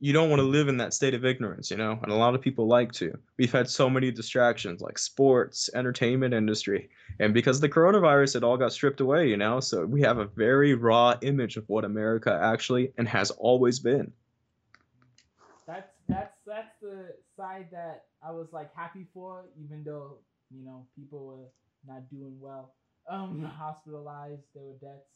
[0.00, 2.34] you don't want to live in that state of ignorance, you know, and a lot
[2.34, 3.16] of people like to.
[3.38, 8.44] We've had so many distractions like sports, entertainment industry, and because of the coronavirus, it
[8.44, 9.60] all got stripped away, you know.
[9.60, 14.12] So we have a very raw image of what America actually and has always been.
[15.66, 20.18] That's that's that's the side that I was like happy for, even though
[20.50, 21.48] you know people were
[21.86, 22.74] not doing well,
[23.10, 25.12] um, hospitalized, there were deaths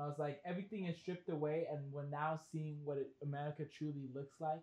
[0.00, 4.08] I was like, everything is stripped away, and we're now seeing what it, America truly
[4.12, 4.60] looks like,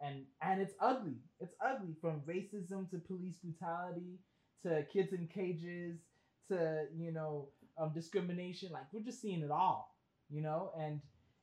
[0.00, 1.16] and and it's ugly.
[1.40, 4.18] It's ugly from racism to police brutality
[4.62, 5.98] to kids in cages
[6.48, 8.70] to you know um, discrimination.
[8.72, 9.94] Like we're just seeing it all,
[10.30, 11.00] you know, and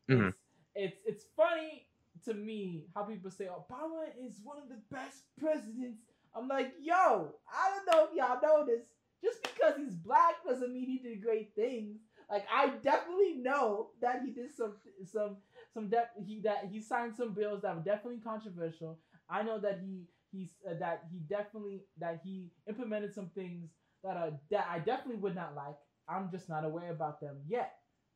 [0.09, 0.29] mm-hmm.
[0.29, 0.37] it's
[0.75, 1.85] it's it's funny
[2.25, 6.01] to me how people say Obama is one of the best presidents.
[6.35, 8.81] I'm like, yo, I don't know if y'all know this.
[9.23, 12.00] Just because he's black doesn't mean he did great things.
[12.30, 15.38] Like I definitely know that he did some some
[15.74, 19.00] some de- he that he signed some bills that were definitely controversial.
[19.30, 23.71] I know that he he's uh, that he definitely that he implemented some things
[24.04, 25.76] that are that I definitely would not like.
[26.08, 27.74] I'm just not aware about them yet,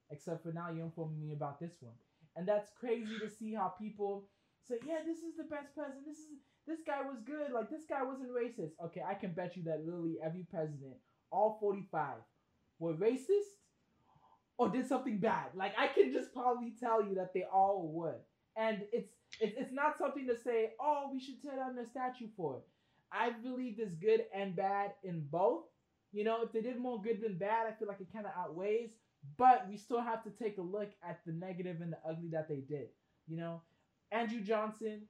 [0.10, 1.94] except for now you're informing me about this one,
[2.36, 4.30] and that's crazy to see how people
[4.68, 6.06] say, yeah, this is the best president.
[6.06, 7.52] This is this guy was good.
[7.52, 8.72] Like this guy wasn't racist.
[8.86, 10.96] Okay, I can bet you that literally every president,
[11.32, 12.18] all 45,
[12.80, 13.56] were racist
[14.58, 15.48] or did something bad.
[15.56, 18.20] Like I can just probably tell you that they all would.
[18.58, 19.10] And it's
[19.42, 22.64] it's, it's not something to say, oh, we should tear down the statue for it.
[23.12, 25.64] I believe there's good and bad in both.
[26.12, 28.32] You know, if they did more good than bad, I feel like it kind of
[28.38, 28.92] outweighs.
[29.38, 32.48] But we still have to take a look at the negative and the ugly that
[32.48, 32.88] they did.
[33.28, 33.62] You know,
[34.12, 35.02] Andrew Johnson,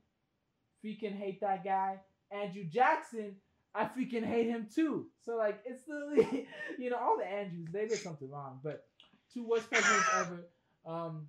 [0.84, 2.00] freaking hate that guy.
[2.32, 3.36] Andrew Jackson,
[3.76, 5.08] I freaking hate him too.
[5.26, 6.48] So like, it's literally,
[6.80, 8.60] you know, all the Andrews, they did something wrong.
[8.64, 8.86] But
[9.34, 10.48] two worst presidents ever.
[10.86, 11.28] Um,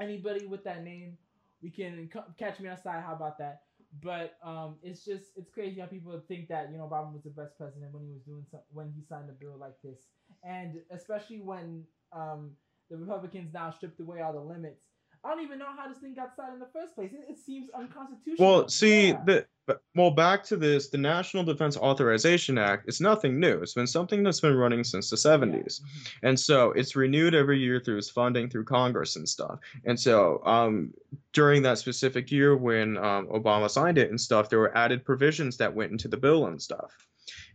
[0.00, 1.18] anybody with that name,
[1.62, 3.02] we can catch me outside.
[3.04, 3.62] How about that?
[4.02, 7.30] But um, it's just it's crazy how people think that you know Obama was the
[7.30, 10.00] best president when he was doing some, when he signed a bill like this,
[10.42, 12.50] and especially when um,
[12.90, 14.82] the Republicans now stripped away all the limits
[15.24, 17.12] I don't even know how this thing got signed in the first place.
[17.12, 18.46] It, it seems unconstitutional.
[18.46, 19.24] Well, see, yeah.
[19.24, 19.46] the
[19.94, 23.62] well, back to this, the National Defense Authorization Act is nothing new.
[23.62, 25.80] It's been something that's been running since the 70s.
[25.80, 26.28] Yeah.
[26.28, 29.60] And so it's renewed every year through its funding through Congress and stuff.
[29.86, 30.92] And so um,
[31.32, 35.56] during that specific year when um, Obama signed it and stuff, there were added provisions
[35.56, 36.92] that went into the bill and stuff.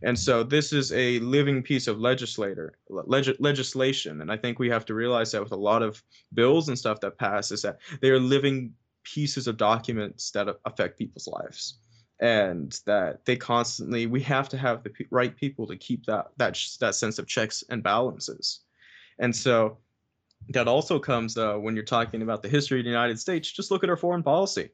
[0.02, 4.70] And so this is a living piece of legislator leg- legislation, and I think we
[4.70, 6.02] have to realize that with a lot of
[6.34, 10.98] bills and stuff that pass is that they are living pieces of documents that affect
[10.98, 11.78] people's lives,
[12.20, 16.58] and that they constantly we have to have the right people to keep that that
[16.80, 18.60] that sense of checks and balances,
[19.18, 19.78] and so
[20.48, 23.52] that also comes when you're talking about the history of the United States.
[23.52, 24.70] Just look at our foreign policy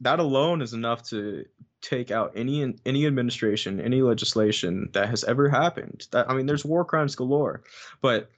[0.00, 1.44] that alone is enough to
[1.80, 6.06] take out any any administration, any legislation that has ever happened.
[6.10, 7.62] That I mean, there's war crimes galore,
[8.00, 8.30] but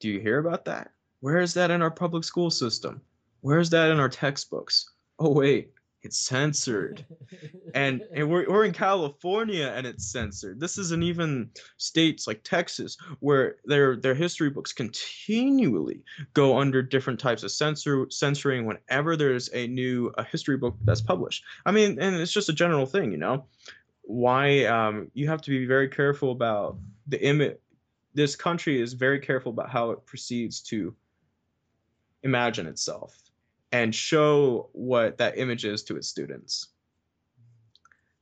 [0.00, 0.92] do you hear about that?
[1.20, 3.00] Where is that in our public school system?
[3.40, 4.90] Where is that in our textbooks?
[5.18, 7.04] Oh wait, it's censored.
[7.74, 10.58] And and we're, we're in california and it's censored.
[10.58, 17.20] This isn't even states like texas where their their history books continually go under different
[17.20, 21.44] types of censor censoring whenever there's a new a history book that's published.
[21.66, 23.44] I mean and it's just a general thing you know?
[24.02, 27.58] Why um, you have to be very careful about the image
[28.14, 30.94] this country is very careful about how it proceeds to
[32.22, 33.27] imagine itself
[33.72, 36.68] and show what that image is to its students.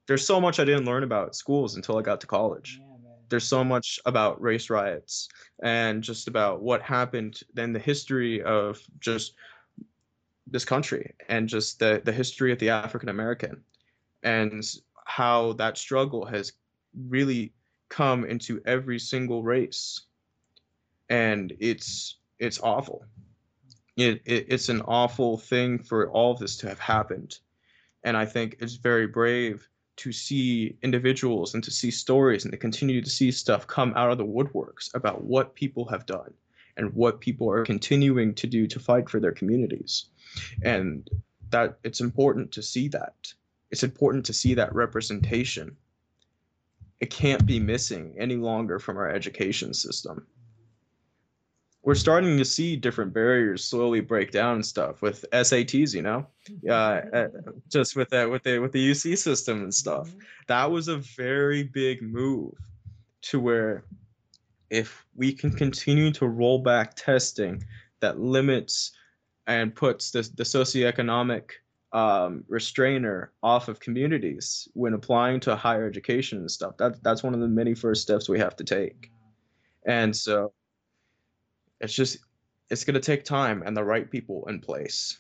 [0.07, 2.79] There's so much I didn't learn about schools until I got to college.
[2.81, 5.29] Yeah, There's so much about race riots
[5.63, 9.35] and just about what happened then the history of just
[10.47, 13.63] this country and just the, the history of the African American
[14.23, 14.65] and
[15.05, 16.53] how that struggle has
[17.09, 17.53] really
[17.89, 20.03] come into every single race.
[21.09, 23.05] And it's it's awful
[23.97, 27.39] it, it, it's an awful thing for all of this to have happened.
[28.05, 32.59] And i think it's very brave to see individuals and to see stories and to
[32.59, 36.33] continue to see stuff come out of the woodworks about what people have done
[36.77, 40.07] and what people are continuing to do to fight for their communities.
[40.63, 41.09] And
[41.49, 43.15] that it's important to see that.
[43.71, 45.75] It's important to see that representation.
[47.01, 50.27] It can't be missing any longer from our education system
[51.87, 56.27] we're starting to see different barriers slowly break down and stuff with SATs, you know,
[56.69, 57.29] uh, uh,
[57.71, 60.09] just with that with the with the UC system and stuff.
[60.09, 60.19] Mm-hmm.
[60.49, 62.55] That was a very big move
[63.23, 63.85] to where
[64.69, 67.63] if we can continue to roll back testing
[68.01, 68.91] that limits
[69.47, 71.51] and puts the, the socioeconomic
[71.93, 76.77] um, restrainer off of communities when applying to higher education and stuff.
[76.79, 79.13] That that's one of the many first steps we have to take.
[79.87, 80.53] And so
[81.81, 82.19] it's just
[82.71, 85.19] it's going to take time and the right people in place.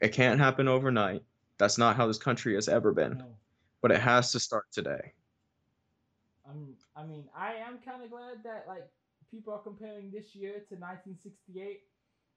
[0.00, 1.22] It can't happen overnight.
[1.58, 3.18] That's not how this country has ever been.
[3.18, 3.36] No.
[3.80, 5.12] But it has to start today.
[6.48, 8.86] Um, I mean, I am kind of glad that like
[9.30, 11.82] people are comparing this year to 1968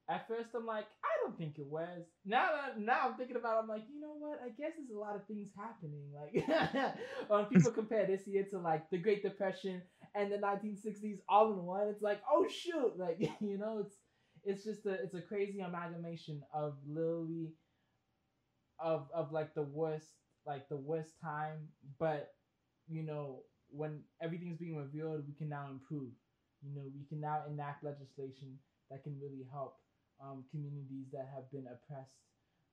[0.09, 2.05] at first I'm like, I don't think it was.
[2.25, 4.39] Now that now I'm thinking about it, I'm like, you know what?
[4.43, 6.05] I guess there's a lot of things happening.
[6.15, 6.95] Like
[7.27, 9.81] when people compare this year to like the Great Depression
[10.15, 13.95] and the 1960s all in one, it's like, oh shoot, like you know, it's
[14.43, 17.51] it's just a it's a crazy amalgamation of literally
[18.79, 20.07] of of like the worst
[20.45, 21.67] like the worst time,
[21.99, 22.33] but
[22.87, 26.09] you know when everything's being revealed, we can now improve.
[26.63, 28.57] You know, we can now enact legislation
[28.89, 29.75] that can really help
[30.21, 32.17] um, communities that have been oppressed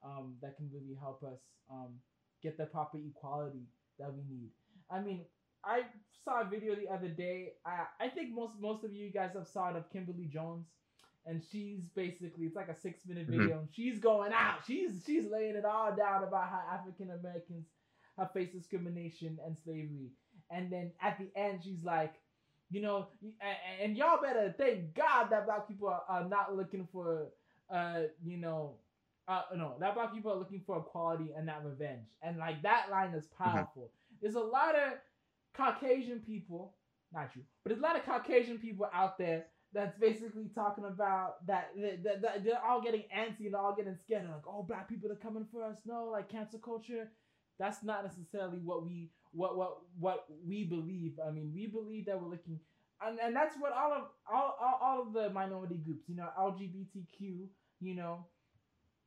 [0.05, 1.95] um, that can really help us um,
[2.43, 3.65] get the proper equality
[3.99, 4.51] that we need.
[4.91, 5.25] I mean,
[5.65, 5.83] I
[6.25, 7.53] saw a video the other day.
[7.67, 10.67] I, I think most most of you guys have saw it of Kimberly Jones,
[11.27, 13.41] and she's basically it's like a six minute mm-hmm.
[13.41, 14.59] video, and she's going out.
[14.67, 17.67] She's she's laying it all down about how African Americans
[18.19, 20.11] have faced discrimination and slavery,
[20.51, 22.15] and then at the end she's like,
[22.71, 23.09] you know,
[23.83, 27.29] and, y'all better thank God that black people are, are not looking for,
[27.73, 28.75] uh, you know,
[29.29, 32.07] uh, no, that black people are looking for equality and not revenge.
[32.23, 33.45] And like that line is mm-hmm.
[33.45, 33.83] powerful.
[33.83, 34.17] Mm-hmm.
[34.23, 34.93] There's a lot of
[35.55, 36.75] Caucasian people,
[37.13, 41.45] not you, but there's a lot of Caucasian people out there that's basically talking about
[41.47, 44.23] that, that, that, that they're all getting antsy and all getting scared.
[44.23, 45.77] They're like, oh, black people are coming for us.
[45.85, 47.09] No, like cancel culture.
[47.59, 51.19] That's not necessarily what we what what what we believe.
[51.27, 52.61] I mean, we believe that we're looking,
[53.05, 56.29] and, and that's what all of all, all, all of the minority groups, you know,
[56.39, 57.47] LGBTQ,
[57.81, 58.27] you know,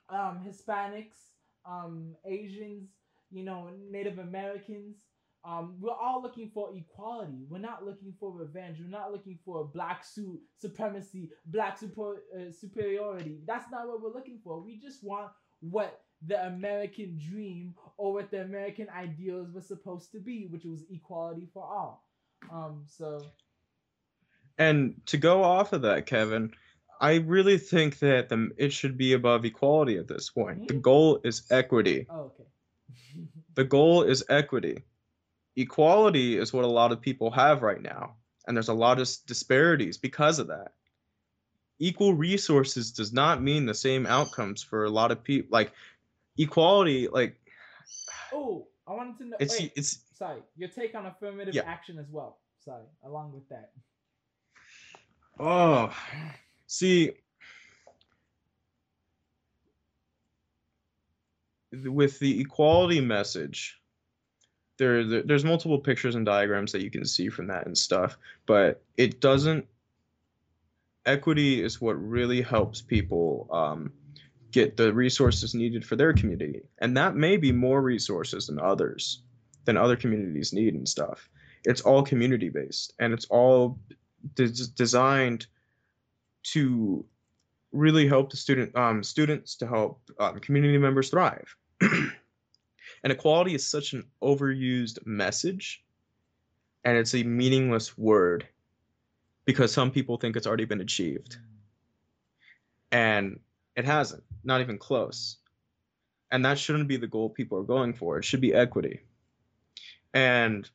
[0.10, 1.34] um, Hispanics,
[1.66, 2.90] um, Asians,
[3.32, 4.98] you know, Native Americans.
[5.46, 7.46] Um, we're all looking for equality.
[7.50, 8.80] We're not looking for revenge.
[8.82, 13.38] We're not looking for black suit supremacy, black super, uh, superiority.
[13.48, 14.60] That's not what we're looking for.
[14.60, 20.20] We just want what the American dream or what the American ideals were supposed to
[20.20, 22.08] be, which was equality for all.
[22.52, 23.26] Um, so.
[24.58, 26.54] And to go off of that, Kevin,
[27.00, 30.60] I really think that the it should be above equality at this point.
[30.60, 30.68] Mm-hmm.
[30.68, 32.08] The goal is equity.
[32.10, 33.28] Oh, okay.
[33.54, 34.84] the goal is equity.
[35.56, 38.16] Equality is what a lot of people have right now,
[38.48, 40.74] and there's a lot of disparities because of that.
[41.80, 45.50] Equal resources does not mean the same outcomes for a lot of people.
[45.52, 45.72] Like
[46.38, 47.36] equality, like.
[48.34, 49.38] Oh, I wanted to know.
[49.40, 50.42] It's wait, it's sorry.
[50.56, 51.64] Your take on affirmative yeah.
[51.66, 52.40] action as well.
[52.60, 53.72] Sorry, along with that.
[55.40, 55.94] Oh,
[56.66, 57.12] see.
[61.72, 63.80] With the equality message,
[64.78, 68.18] there, there there's multiple pictures and diagrams that you can see from that and stuff,
[68.46, 69.66] but it doesn't.
[71.08, 73.92] Equity is what really helps people um,
[74.52, 76.62] get the resources needed for their community.
[76.80, 79.24] And that may be more resources than others,
[79.66, 81.30] than other communities need and stuff.
[81.64, 83.80] It's all community based and it's all
[84.36, 85.48] des- designed
[86.54, 87.06] to
[87.72, 91.56] really help the student um, students to help um, community members thrive.
[91.82, 92.12] and
[93.04, 95.84] equality is such an overused message
[96.84, 98.48] and it's a meaningless word
[99.48, 101.38] because some people think it's already been achieved.
[102.92, 103.40] And
[103.76, 105.38] it hasn't not even close.
[106.32, 108.18] And that shouldn't be the goal people are going for.
[108.18, 109.00] It should be equity.
[110.14, 110.70] And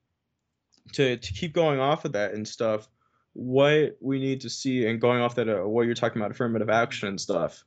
[0.95, 2.89] to, to keep going off of that and stuff
[3.35, 6.69] what we need to see and going off that uh, what you're talking about affirmative
[6.69, 7.65] action and stuff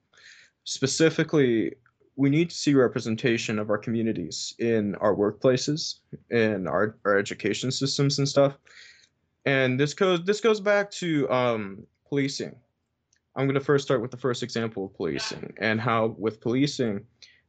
[0.64, 1.74] specifically
[2.18, 6.00] we need to see representation of our communities in our workplaces
[6.30, 8.60] in our, our education systems and stuff
[9.46, 12.56] and this goes this goes back to um, policing.
[13.36, 17.06] I'm going to first start with the first example of policing and how with policing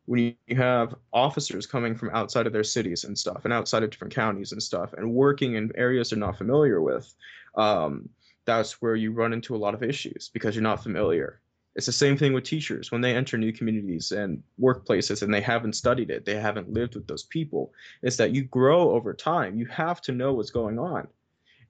[0.07, 3.91] when you have officers coming from outside of their cities and stuff and outside of
[3.91, 7.13] different counties and stuff and working in areas they're not familiar with
[7.57, 8.09] um,
[8.45, 11.41] that's where you run into a lot of issues because you're not familiar.
[11.75, 12.91] It's the same thing with teachers.
[12.91, 16.95] When they enter new communities and workplaces and they haven't studied it they haven't lived
[16.95, 17.73] with those people
[18.03, 19.59] it's that you grow over time.
[19.59, 21.07] You have to know what's going on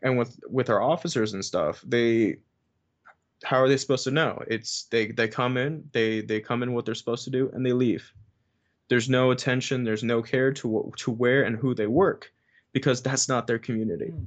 [0.07, 2.37] and with with our officers and stuff they
[3.45, 4.43] how are they supposed to know?
[4.47, 7.67] It's they they come in they they come in what they're supposed to do and
[7.67, 8.11] they leave.
[8.89, 12.33] There's no attention there's no care to to where and who they work
[12.73, 14.07] because that's not their community.
[14.07, 14.25] Hmm.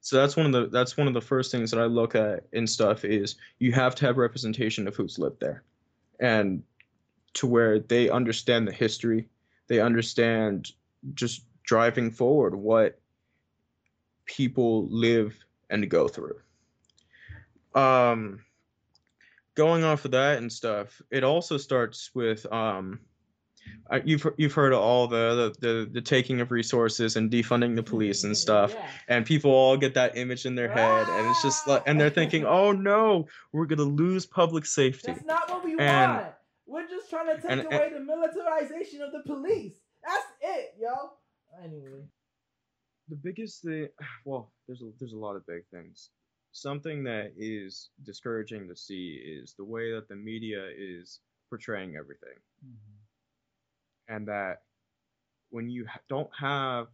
[0.00, 2.44] so that's one of the that's one of the first things that i look at
[2.52, 5.64] in stuff is you have to have representation of who's lived there.
[6.20, 6.62] And
[7.34, 9.28] to where they understand the history
[9.66, 10.72] they understand
[11.14, 13.01] just driving forward what
[14.26, 15.34] people live
[15.70, 16.36] and go through
[17.74, 18.40] um
[19.54, 22.98] going off of that and stuff it also starts with um
[24.04, 27.82] you've you've heard of all the, the the the taking of resources and defunding the
[27.82, 28.86] police and stuff Yeah.
[29.08, 32.10] and people all get that image in their head and it's just like and they're
[32.10, 36.26] thinking oh no we're gonna lose public safety That's not what we And- want.
[36.66, 39.74] We're just trying to take and- away the militarization of the police.
[40.08, 41.10] That's it, yo.
[41.62, 42.04] Anyway.
[43.12, 43.88] The biggest thing
[44.24, 46.10] well there's a there's a lot of big things.
[46.54, 52.36] Something that is discouraging to see is the way that the media is portraying everything.
[52.64, 54.14] Mm-hmm.
[54.14, 54.62] And that
[55.48, 56.88] when you ha- don't have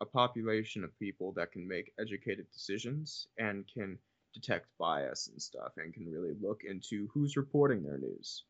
[0.00, 3.98] a population of people that can make educated decisions and can
[4.32, 8.42] detect bias and stuff and can really look into who's reporting their news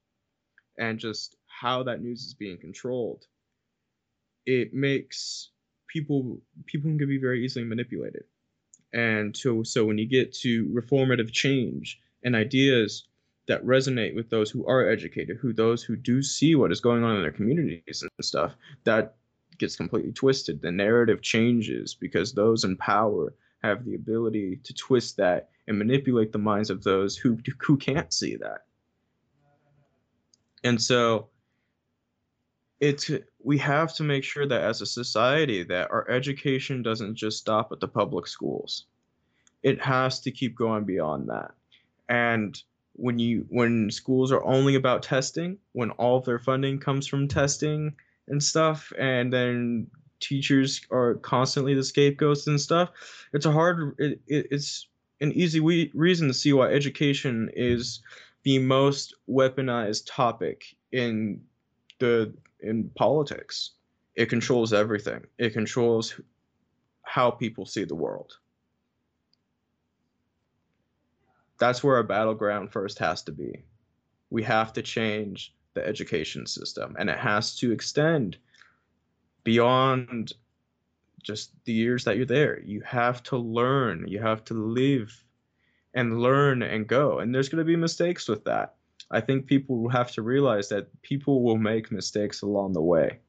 [0.78, 3.26] and just how that news is being controlled
[4.46, 5.50] it makes
[5.94, 6.20] people
[6.66, 8.24] people can be very easily manipulated
[8.92, 13.06] and so so when you get to reformative change and ideas
[13.46, 17.04] that resonate with those who are educated, who those who do see what is going
[17.04, 19.16] on in their communities and stuff, that
[19.58, 20.62] gets completely twisted.
[20.62, 26.32] The narrative changes because those in power have the ability to twist that and manipulate
[26.32, 28.64] the minds of those who who can't see that.
[30.62, 31.28] And so
[32.84, 33.10] it's
[33.42, 37.72] we have to make sure that as a society that our education doesn't just stop
[37.72, 38.84] at the public schools.
[39.62, 41.52] It has to keep going beyond that.
[42.10, 42.60] And
[42.92, 47.26] when you when schools are only about testing, when all of their funding comes from
[47.26, 47.94] testing
[48.28, 49.86] and stuff, and then
[50.20, 52.90] teachers are constantly the scapegoats and stuff,
[53.32, 54.88] it's a hard it, it, it's
[55.22, 58.02] an easy we, reason to see why education is
[58.42, 61.40] the most weaponized topic in
[61.98, 63.72] the in politics.
[64.14, 65.24] It controls everything.
[65.38, 66.20] It controls
[67.02, 68.38] how people see the world.
[71.58, 73.64] That's where our battleground first has to be.
[74.30, 78.38] We have to change the education system, and it has to extend
[79.44, 80.32] beyond
[81.22, 82.60] just the years that you're there.
[82.60, 85.24] You have to learn, you have to live
[85.94, 87.20] and learn and go.
[87.20, 88.74] And there's going to be mistakes with that.
[89.14, 93.20] I think people will have to realize that people will make mistakes along the way.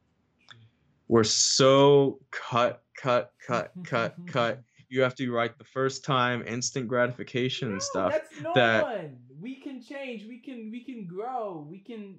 [1.07, 4.63] We're so cut, cut, cut, cut, cut.
[4.89, 8.13] You have to be right the first time, instant gratification and No, stuff.
[8.13, 9.17] That's no that- one.
[9.39, 10.25] We can change.
[10.25, 11.67] We can we can grow.
[11.69, 12.17] We can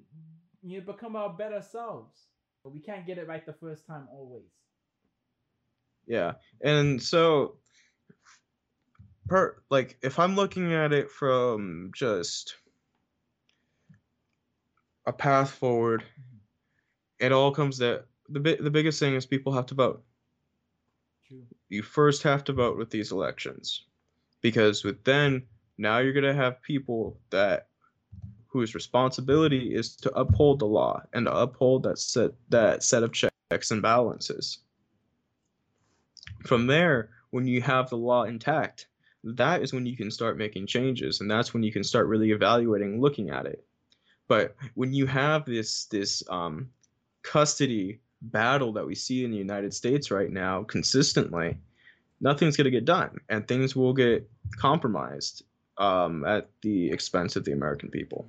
[0.63, 2.27] you know, become our better selves.
[2.63, 4.43] But we can't get it right the first time always.
[6.07, 6.33] Yeah.
[6.61, 7.57] And so
[9.27, 12.55] per like if I'm looking at it from just
[15.07, 16.03] a path forward,
[17.19, 20.03] it all comes that the bi- the biggest thing is people have to vote.
[21.25, 21.43] True.
[21.69, 23.85] You first have to vote with these elections.
[24.41, 25.43] Because with then
[25.77, 27.69] now you're going to have people that
[28.47, 33.13] whose responsibility is to uphold the law and to uphold that set that set of
[33.13, 34.59] checks and balances.
[36.45, 38.87] From there, when you have the law intact,
[39.23, 42.31] that is when you can start making changes and that's when you can start really
[42.31, 43.66] evaluating looking at it
[44.27, 46.69] but when you have this this um,
[47.23, 51.57] custody battle that we see in the united states right now consistently
[52.19, 55.43] nothing's going to get done and things will get compromised
[55.77, 58.27] um, at the expense of the american people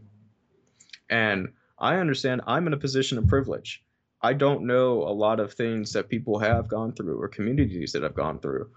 [1.11, 3.83] and i understand i'm in a position of privilege
[4.21, 8.03] i don't know a lot of things that people have gone through or communities that
[8.03, 8.69] have gone through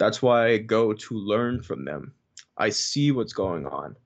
[0.00, 2.14] that's why I go to learn from them.
[2.56, 3.96] I see what's going on.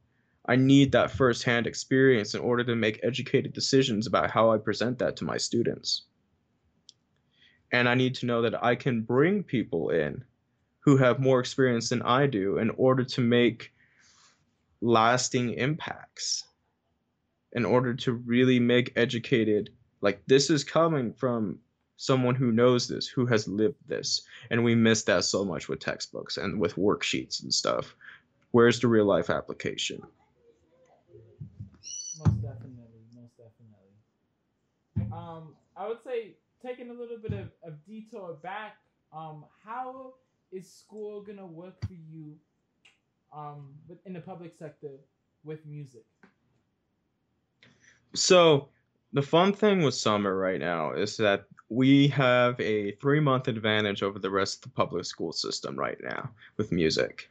[0.46, 4.98] I need that firsthand experience in order to make educated decisions about how I present
[4.98, 6.02] that to my students.
[7.72, 10.22] And I need to know that I can bring people in
[10.80, 13.72] who have more experience than I do in order to make
[14.82, 16.44] lasting impacts,
[17.52, 19.70] in order to really make educated,
[20.02, 21.58] like, this is coming from
[21.96, 24.22] someone who knows this, who has lived this.
[24.50, 27.96] And we miss that so much with textbooks and with worksheets and stuff.
[28.50, 30.02] Where's the real life application?
[32.18, 35.12] Most definitely, most definitely.
[35.12, 38.76] Um, I would say taking a little bit of, of detour back,
[39.12, 40.14] um, how
[40.52, 42.34] is school gonna work for you
[43.34, 43.74] um
[44.06, 44.92] in the public sector
[45.42, 46.04] with music?
[48.14, 48.68] So
[49.12, 54.02] the fun thing with summer right now is that we have a three month advantage
[54.02, 57.28] over the rest of the public school system right now with music.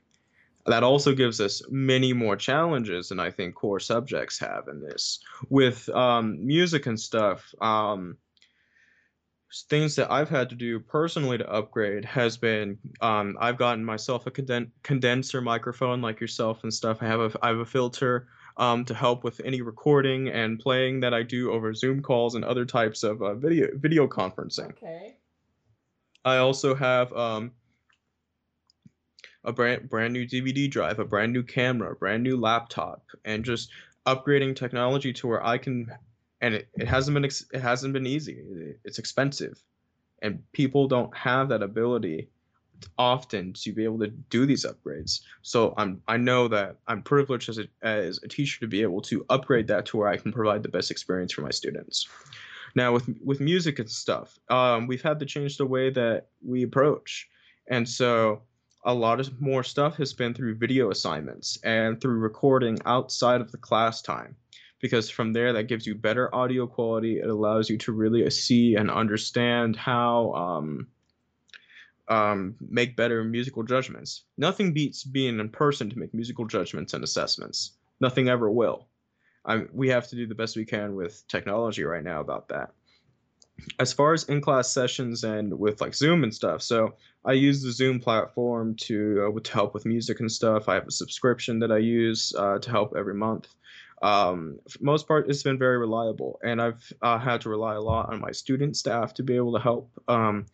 [0.65, 5.19] That also gives us many more challenges than I think core subjects have in this.
[5.49, 8.17] With um, music and stuff, um,
[9.69, 14.25] things that I've had to do personally to upgrade has been um, I've gotten myself
[14.25, 16.99] a conden- condenser microphone like yourself and stuff.
[17.01, 18.27] I have a I have a filter
[18.57, 22.43] um, to help with any recording and playing that I do over Zoom calls and
[22.43, 24.71] other types of uh, video video conferencing.
[24.71, 25.15] Okay.
[26.25, 27.51] I also have um,
[29.43, 33.43] a brand brand new DVD drive, a brand new camera, a brand new laptop, and
[33.43, 33.69] just
[34.05, 35.91] upgrading technology to where I can.
[36.43, 38.43] And it, it hasn't been it hasn't been easy.
[38.83, 39.63] It's expensive,
[40.21, 42.29] and people don't have that ability
[42.97, 45.21] often to be able to do these upgrades.
[45.41, 49.01] So I'm I know that I'm privileged as a as a teacher to be able
[49.03, 52.07] to upgrade that to where I can provide the best experience for my students.
[52.75, 56.63] Now with with music and stuff, um, we've had to change the way that we
[56.63, 57.29] approach,
[57.67, 58.41] and so
[58.85, 63.49] a lot of more stuff has been through video assignments and through recording outside of
[63.51, 64.35] the class time
[64.83, 68.75] because from there that gives you better audio quality it allows you to really see
[68.75, 70.87] and understand how um,
[72.07, 74.25] um, make better musical judgments.
[74.37, 77.77] Nothing beats being in person to make musical judgments and assessments.
[78.01, 78.87] Nothing ever will.
[79.45, 82.71] I, we have to do the best we can with technology right now about that.
[83.79, 87.71] As far as in-class sessions and with like Zoom and stuff, so I use the
[87.71, 90.67] Zoom platform to uh, to help with music and stuff.
[90.67, 93.47] I have a subscription that I use uh, to help every month.
[94.03, 98.11] Um, most part, it's been very reliable, and I've uh, had to rely a lot
[98.13, 99.89] on my student staff to be able to help.
[100.07, 100.45] Um,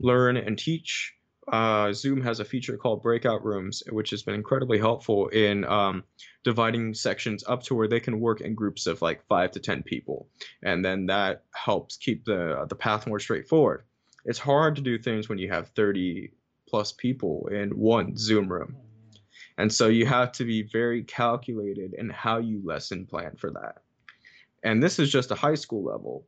[0.00, 1.14] learn and teach.
[1.50, 6.04] Uh, Zoom has a feature called breakout rooms, which has been incredibly helpful in um,
[6.44, 9.82] dividing sections up to where they can work in groups of like five to ten
[9.82, 10.28] people,
[10.62, 13.84] and then that helps keep the the path more straightforward.
[14.26, 16.32] It's hard to do things when you have 30
[16.68, 18.76] plus people in one Zoom room,
[19.56, 23.82] and so you have to be very calculated in how you lesson plan for that.
[24.62, 26.24] And this is just a high school level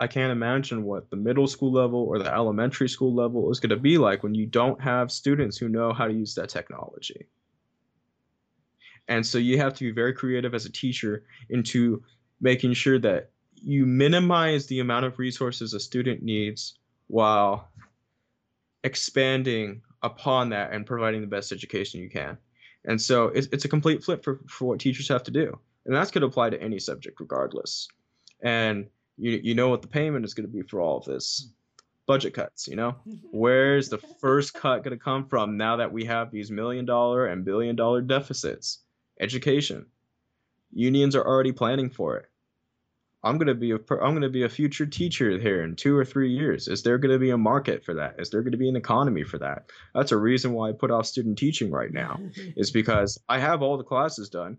[0.00, 3.70] I can't imagine what the middle school level or the elementary school level is going
[3.70, 7.26] to be like when you don't have students who know how to use that technology.
[9.08, 12.02] And so you have to be very creative as a teacher into
[12.40, 16.78] making sure that you minimize the amount of resources a student needs
[17.08, 17.68] while
[18.84, 22.38] expanding upon that and providing the best education you can.
[22.84, 25.58] And so it's, it's a complete flip for, for what teachers have to do.
[25.84, 27.88] And that's going to apply to any subject regardless.
[28.42, 28.88] And
[29.18, 31.50] you you know what the payment is going to be for all of this
[32.06, 32.94] budget cuts you know
[33.32, 37.26] where's the first cut going to come from now that we have these million dollar
[37.26, 38.78] and billion dollar deficits
[39.20, 39.84] education
[40.72, 42.26] unions are already planning for it
[43.24, 46.04] i'm going to be a i'm to be a future teacher here in 2 or
[46.04, 46.68] 3 years.
[46.68, 48.16] Is there going to be a market for that?
[48.18, 49.70] Is there going to be an economy for that?
[49.94, 52.20] That's a reason why i put off student teaching right now
[52.56, 54.58] is because i have all the classes done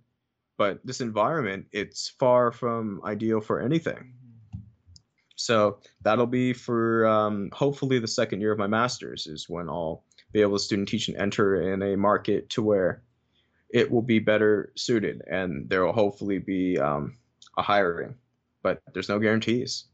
[0.60, 4.14] but this environment it's far from ideal for anything.
[5.38, 10.04] So that'll be for um, hopefully the second year of my master's is when I'll
[10.34, 13.02] be able to student teach and enter in a market to where
[13.70, 17.16] it will be better suited and there will hopefully be um,
[17.58, 18.16] a hiring
[18.62, 19.86] but there's no guarantees.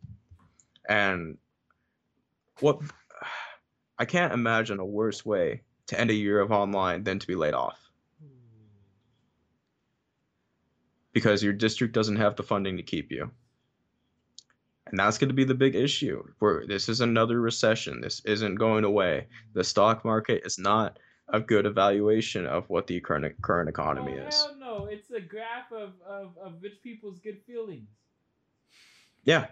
[0.88, 1.38] And
[2.60, 2.80] what
[3.98, 7.36] i can't imagine a worse way to end a year of online than to be
[7.36, 7.80] laid off.
[11.14, 13.32] Because your district doesn't have the funding to keep you.
[14.88, 16.24] And that's going to be the big issue.
[16.40, 18.02] Where this is another recession.
[18.02, 19.28] This isn't going away.
[19.54, 21.00] The stock market is not
[21.30, 24.36] a good evaluation of what the current current economy oh, is.
[24.36, 27.88] Hell no, it's a graph of, of, of rich people's good feelings.
[29.26, 29.48] Yeah.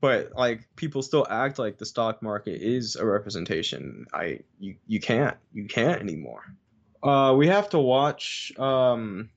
[0.00, 4.04] But like people still act like the stock market is a representation.
[4.12, 6.42] I you you can't you can't anymore.
[7.02, 8.52] Uh, we have to watch.
[8.58, 9.30] Um,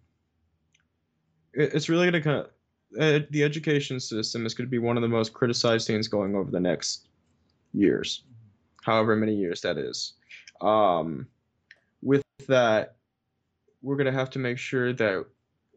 [1.53, 5.01] it, it's really gonna kind of the education system is going to be one of
[5.03, 7.09] the most criticized things going over the next
[7.74, 8.24] years
[8.86, 10.13] however many years that is.
[10.61, 11.28] Um,
[12.01, 12.95] with that,
[13.82, 15.26] we're going to have to make sure that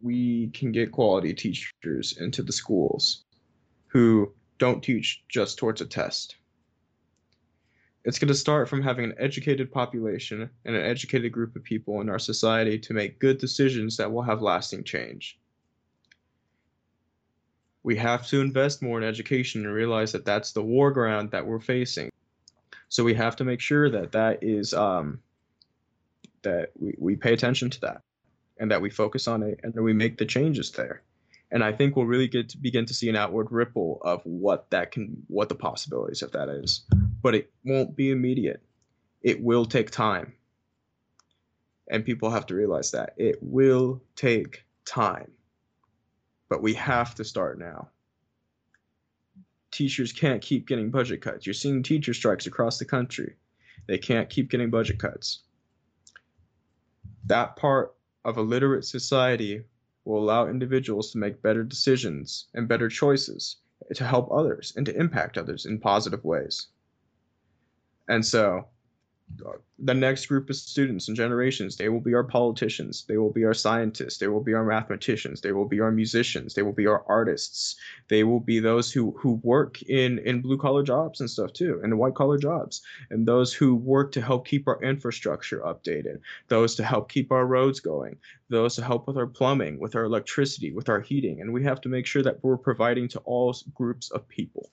[0.02, 3.24] we can get quality teachers into the schools
[3.88, 6.36] who don't teach just towards a test.
[8.04, 12.00] It's going to start from having an educated population and an educated group of people
[12.00, 15.38] in our society to make good decisions that will have lasting change.
[17.82, 21.46] We have to invest more in education and realize that that's the war ground that
[21.46, 22.10] we're facing.
[22.88, 25.20] So we have to make sure that that is um,
[26.42, 28.02] that we, we pay attention to that
[28.58, 31.02] and that we focus on it and that we make the changes there.
[31.50, 34.70] And I think we'll really get to begin to see an outward ripple of what
[34.70, 36.82] that can, what the possibilities of that is.
[37.22, 38.62] But it won't be immediate.
[39.22, 40.34] It will take time.
[41.90, 45.30] And people have to realize that it will take time.
[46.50, 47.88] But we have to start now
[49.70, 51.46] teachers can't keep getting budget cuts.
[51.46, 53.34] You're seeing teacher strikes across the country.
[53.86, 55.40] They can't keep getting budget cuts.
[57.26, 57.94] That part
[58.24, 59.64] of a literate society
[60.04, 63.56] will allow individuals to make better decisions and better choices
[63.94, 66.68] to help others and to impact others in positive ways.
[68.08, 68.66] And so
[69.78, 73.44] the next group of students and generations they will be our politicians they will be
[73.44, 76.86] our scientists they will be our mathematicians they will be our musicians they will be
[76.86, 77.76] our artists
[78.08, 81.80] they will be those who who work in in blue collar jobs and stuff too
[81.82, 86.18] and white collar jobs and those who work to help keep our infrastructure updated
[86.48, 88.16] those to help keep our roads going
[88.48, 91.80] those to help with our plumbing with our electricity with our heating and we have
[91.80, 94.70] to make sure that we're providing to all groups of people.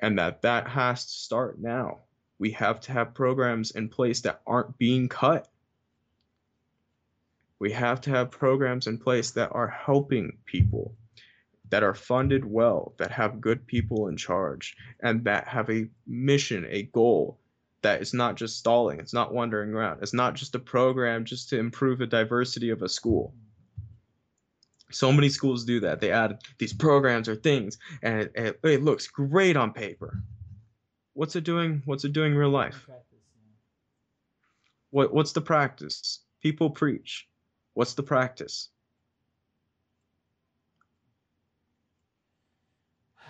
[0.00, 2.00] And that that has to start now
[2.40, 5.46] we have to have programs in place that aren't being cut.
[7.58, 10.94] We have to have programs in place that are helping people,
[11.68, 16.66] that are funded well, that have good people in charge, and that have a mission,
[16.70, 17.38] a goal
[17.82, 21.50] that is not just stalling, it's not wandering around, it's not just a program just
[21.50, 23.34] to improve the diversity of a school.
[24.90, 26.00] So many schools do that.
[26.00, 30.22] They add these programs or things, and it, it, looks great on paper
[31.14, 31.82] what's it doing?
[31.84, 32.86] What's it doing in real life?
[34.90, 36.20] What what's the practice?
[36.42, 37.28] People preach.
[37.74, 38.70] What's the practice?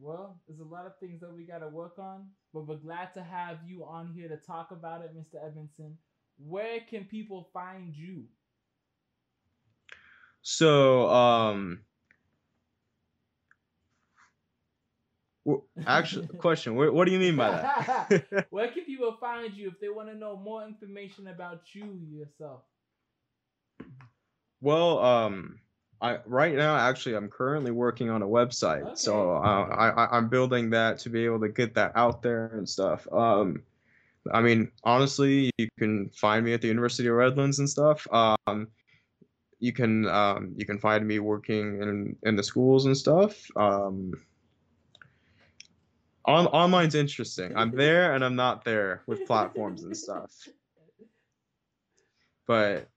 [0.00, 3.12] Well, there's a lot of things that we got to work on, but we're glad
[3.14, 5.44] to have you on here to talk about it, Mr.
[5.44, 5.98] Evanson.
[6.38, 8.24] Where can people find you?
[10.40, 11.80] So, um,
[15.86, 18.46] Actually, question: what, what do you mean by that?
[18.50, 22.62] Where can people find you if they want to know more information about you yourself?
[24.60, 25.60] Well, um,
[26.00, 28.94] I right now actually I'm currently working on a website, okay.
[28.94, 32.68] so uh, I I'm building that to be able to get that out there and
[32.68, 33.06] stuff.
[33.12, 33.62] Um,
[34.32, 38.06] I mean, honestly, you can find me at the University of Redlands and stuff.
[38.12, 38.68] Um,
[39.60, 43.48] you can um, you can find me working in in the schools and stuff.
[43.56, 44.12] Um,
[46.28, 47.56] on, online's interesting.
[47.56, 50.30] I'm there and I'm not there with platforms and stuff.
[52.46, 52.88] But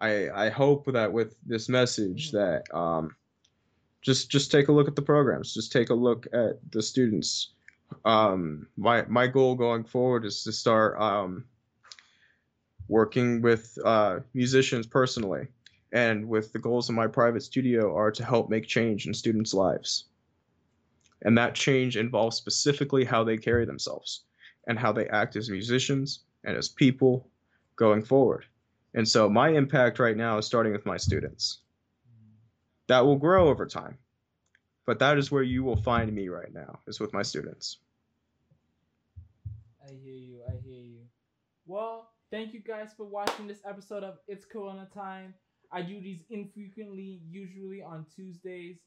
[0.00, 2.36] I I hope that with this message mm-hmm.
[2.38, 3.16] that um,
[4.02, 5.54] just just take a look at the programs.
[5.54, 7.52] Just take a look at the students.
[8.04, 11.44] Um, my my goal going forward is to start um,
[12.88, 15.48] working with uh, musicians personally,
[15.92, 19.54] and with the goals of my private studio are to help make change in students'
[19.54, 20.04] lives.
[21.22, 24.24] And that change involves specifically how they carry themselves
[24.66, 27.28] and how they act as musicians and as people
[27.76, 28.44] going forward.
[28.94, 31.60] And so my impact right now is starting with my students.
[32.88, 33.98] That will grow over time.
[34.86, 37.78] But that is where you will find me right now, is with my students.
[39.86, 40.40] I hear you.
[40.48, 41.00] I hear you.
[41.66, 45.34] Well, thank you guys for watching this episode of It's Corona Time.
[45.70, 48.78] I do these infrequently, usually on Tuesdays.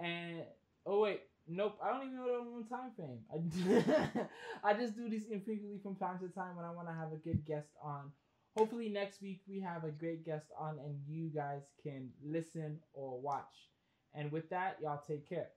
[0.00, 0.42] And
[0.86, 4.20] oh wait, nope, I don't even know what the one time frame.
[4.64, 7.12] I, I just do these infrequently from time to time when I want to have
[7.12, 8.10] a good guest on.
[8.56, 13.18] Hopefully next week we have a great guest on and you guys can listen or
[13.20, 13.70] watch.
[14.14, 15.48] And with that, y'all take care.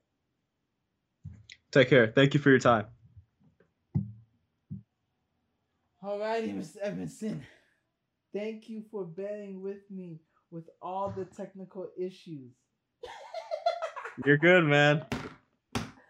[1.72, 2.08] Take care.
[2.08, 2.86] Thank you for your time.
[6.02, 6.78] Alrighty, Mr.
[6.78, 7.44] Evanson.
[8.32, 10.20] Thank you for bearing with me
[10.52, 12.54] with all the technical issues.
[14.24, 15.06] You're good, man.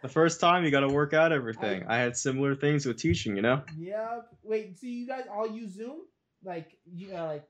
[0.01, 1.84] The first time you got to work out everything.
[1.88, 3.64] I, I, had similar things with teaching, you know.
[3.76, 4.20] Yeah.
[4.43, 6.01] Wait, so you guys all use Zoom?
[6.43, 7.43] Like you know, like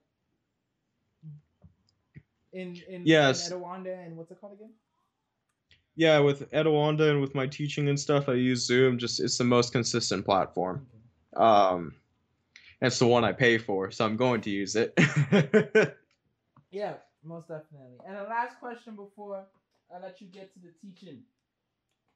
[2.53, 3.51] in in yes.
[3.51, 4.71] in Etiwanda and what's it called again?
[5.97, 8.97] Yeah, with Etiwanda and with my teaching and stuff, I use Zoom.
[8.97, 10.87] Just it's the most consistent platform.
[11.35, 11.43] Okay.
[11.43, 11.95] Um,
[12.81, 14.93] it's the one I pay for, so I'm going to use it.
[16.71, 16.93] yeah,
[17.23, 17.97] most definitely.
[18.07, 19.45] And the last question before
[19.93, 21.21] I let you get to the teaching.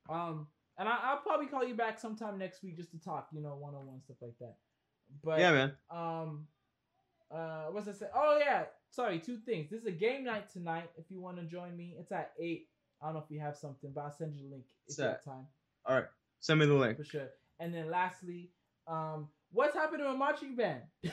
[0.10, 0.48] Um,
[0.78, 3.56] and I, will probably call you back sometime next week just to talk, you know,
[3.56, 4.56] one on one stuff like that.
[5.24, 5.74] But yeah, man.
[5.92, 6.48] Um,
[7.32, 8.08] uh, what's I say?
[8.16, 9.20] Oh yeah, sorry.
[9.20, 9.70] Two things.
[9.70, 10.90] This is a game night tonight.
[10.98, 12.68] If you want to join me, it's at eight.
[13.02, 14.66] I don't know if we have something, but I'll send you the link.
[14.88, 15.46] It's that time.
[15.86, 16.06] All right,
[16.40, 17.30] send me the link for sure.
[17.60, 18.50] And then lastly,
[18.88, 20.82] um, what's happened to a marching band?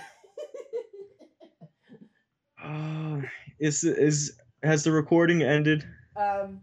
[2.63, 3.21] uh,
[3.59, 5.87] is is has the recording ended?
[6.17, 6.63] Um,